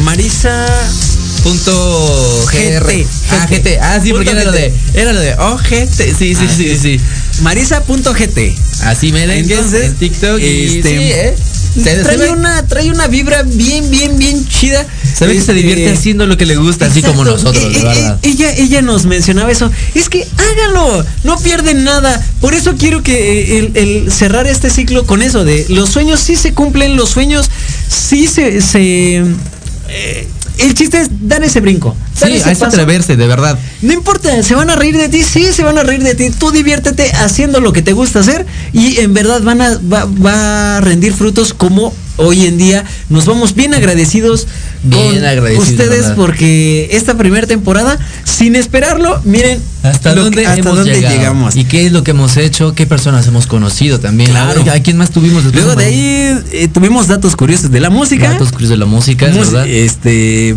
[0.04, 0.66] Marisa.
[1.44, 2.86] Punto GR.
[2.86, 3.08] GT.
[3.32, 3.78] Ah, GT.
[3.80, 4.70] Ah, sí, porque era lo de.
[4.72, 5.00] GT.
[5.00, 5.34] Era lo de.
[5.36, 6.14] Oh, GT.
[6.18, 7.00] Sí, sí, Ah, sí, sí.
[7.42, 8.56] Marisa.gt.
[8.84, 10.40] Así merengue Entonces, en TikTok.
[10.42, 11.36] y este, sí, ¿eh?
[11.82, 14.86] Se, trae una, trae una vibra bien, bien, bien chida.
[15.14, 17.68] se ve que se Este, divierte haciendo lo que le gusta, así como nosotros, Eh,
[17.80, 18.20] eh, verdad.
[18.22, 19.70] eh, ella, ella nos mencionaba eso.
[19.94, 22.26] Es que hágalo, no pierden nada.
[22.40, 26.20] Por eso quiero que eh, el, el cerrar este ciclo con eso de los sueños
[26.22, 27.50] sí se cumplen, los sueños
[27.90, 29.24] sí se, se
[29.90, 31.96] eh, el chiste es dar ese brinco.
[32.20, 33.58] dar Sí, ese es atreverse, de verdad.
[33.82, 36.30] No importa, se van a reír de ti, sí, se van a reír de ti.
[36.30, 40.78] Tú diviértete haciendo lo que te gusta hacer y en verdad van a, va, va
[40.78, 42.84] a rendir frutos como hoy en día.
[43.10, 44.48] Nos vamos bien agradecidos
[44.84, 46.16] Bien con agradecidos, ustedes ¿verdad?
[46.16, 51.16] porque esta primera temporada, sin esperarlo, miren ¿Hasta dónde, que- hasta hemos dónde llegado?
[51.16, 51.56] llegamos.
[51.56, 52.74] ¿Y qué es lo que hemos hecho?
[52.76, 54.30] ¿Qué personas hemos conocido también?
[54.32, 54.64] Claro.
[54.72, 55.44] ¿A quién más tuvimos?
[55.44, 55.64] después?
[55.66, 58.30] Luego de ahí eh, tuvimos datos curiosos de la música.
[58.32, 59.68] Datos curiosos de la música, es Mus- ¿verdad?
[59.68, 60.56] Este,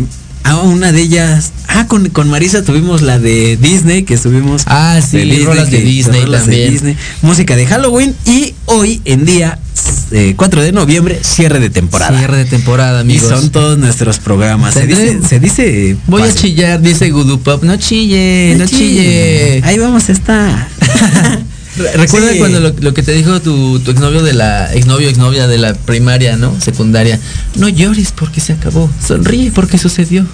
[0.49, 4.63] a una de ellas, ah, con, con Marisa tuvimos la de Disney, que estuvimos.
[4.65, 6.71] Ah, sí, rolas de Disney rolas de.
[6.71, 9.59] Disney, música de Halloween y hoy en día,
[10.11, 12.17] eh, 4 de noviembre, cierre de temporada.
[12.17, 13.27] Cierre de temporada, amigos.
[13.27, 14.73] Y son todos nuestros programas.
[14.73, 17.63] Se dice, se dice Voy a chillar, dice Gudu Pop.
[17.63, 19.61] No chille, no, chille.
[19.63, 20.67] Ahí vamos a estar.
[21.79, 22.37] Re- Recuerda Sí.
[22.39, 25.73] cuando lo, lo que te dijo tu, tu exnovio de la exnovio exnovia de la
[25.73, 26.59] primaria, ¿no?
[26.61, 27.19] Secundaria.
[27.55, 28.89] No llores porque se acabó.
[29.05, 30.25] Sonríe porque sucedió.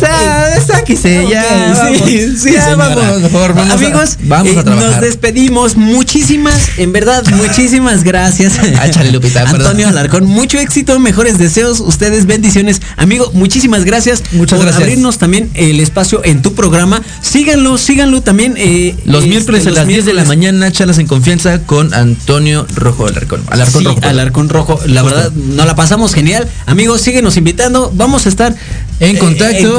[0.00, 1.74] Sa- Sáquese ya.
[1.76, 1.98] Vamos.
[2.08, 2.76] sí, sí, Ya, señora.
[2.94, 4.90] vamos, por favor, vamos a- Amigos, vamos a eh, trabajar.
[4.92, 5.76] nos despedimos.
[5.76, 8.54] Muchísimas, en verdad, muchísimas gracias.
[8.80, 9.42] Ah, Lupita.
[9.48, 12.80] Antonio Alarcón, mucho éxito, mejores deseos, ustedes bendiciones.
[12.96, 14.82] Amigo, muchísimas gracias Muchas por gracias.
[14.82, 17.02] abrirnos también el espacio en tu programa.
[17.20, 18.54] Síganlo, síganlo también.
[18.56, 22.66] eh, Los este, miércoles a las 10 de la mañana, charlas en confianza con Antonio
[22.74, 23.42] Rojo Alarcón.
[23.50, 24.00] Alarcón Sí, Rojo.
[24.02, 24.80] Alarcón Rojo.
[24.86, 25.16] La Justo.
[25.16, 26.48] verdad, nos la pasamos genial.
[26.66, 27.92] Amigos, síguenos invitando.
[27.94, 28.52] Vamos a estar
[29.00, 29.74] En eh, en contacto.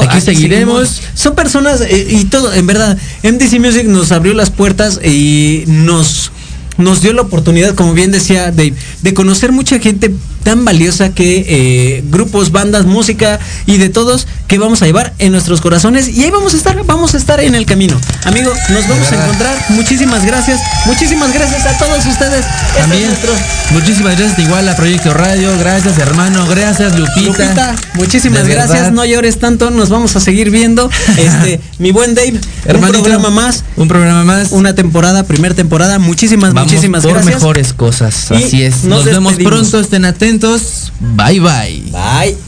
[0.00, 1.02] Aquí seguiremos.
[1.14, 2.96] Son personas eh, y todo, en verdad.
[3.22, 6.32] MDC Music nos abrió las puertas y nos
[6.76, 11.44] nos dio la oportunidad, como bien decía Dave, de conocer mucha gente tan valiosa que
[11.48, 16.24] eh, grupos, bandas, música y de todos que vamos a llevar en nuestros corazones y
[16.24, 18.00] ahí vamos a estar, vamos a estar en el camino.
[18.24, 19.56] Amigo, nos vamos a encontrar.
[19.70, 20.60] Muchísimas gracias.
[20.86, 22.44] Muchísimas gracias a todos ustedes.
[22.44, 23.32] Este es También, nuestro-
[23.72, 27.20] muchísimas gracias igual a Proyecto Radio, gracias hermano, gracias Lupita.
[27.44, 28.92] Lupita, muchísimas gracias.
[28.92, 30.90] No llores tanto, nos vamos a seguir viendo.
[31.20, 34.52] Este, mi buen Dave, Hermanito, un programa más, Un programa más.
[34.52, 35.98] una temporada, primera temporada.
[35.98, 37.34] Muchísimas, Vamos muchísimas por gracias.
[37.36, 38.28] mejores cosas.
[38.30, 38.84] Y Así es.
[38.84, 40.29] nos Nos, vemos pronto, estén atentos.
[40.30, 41.82] Bye bye.
[41.90, 42.38] Bye.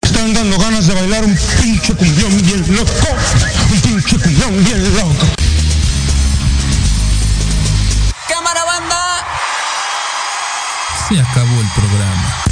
[0.00, 2.90] Están dando ganas de bailar un pinche cumbión bien loco.
[3.70, 5.26] Un pinche cumbión bien loco.
[8.26, 9.26] Cámara banda.
[11.08, 12.44] Se acabó el programa.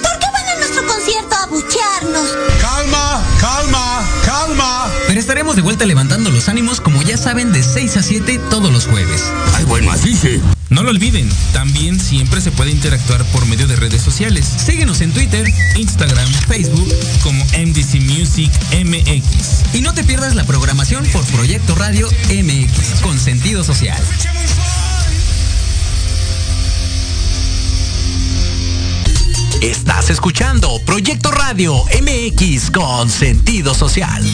[0.00, 2.36] ¿Por qué van a nuestro concierto a buchearnos?
[2.60, 4.90] Calma, calma, calma.
[5.08, 8.72] Pero estaremos de vuelta levantando los ánimos como ya saben de 6 a 7 todos
[8.72, 9.22] los jueves.
[9.54, 9.93] Ay, bueno.
[10.74, 14.44] No lo olviden, también siempre se puede interactuar por medio de redes sociales.
[14.44, 18.50] Síguenos en Twitter Instagram, Facebook, como MDC Music
[18.84, 19.72] MX.
[19.72, 24.02] y no te pierdas la programación por Proyecto Radio MX con sentido social.
[29.62, 34.24] Estás escuchando Proyecto Radio MX con sentido social.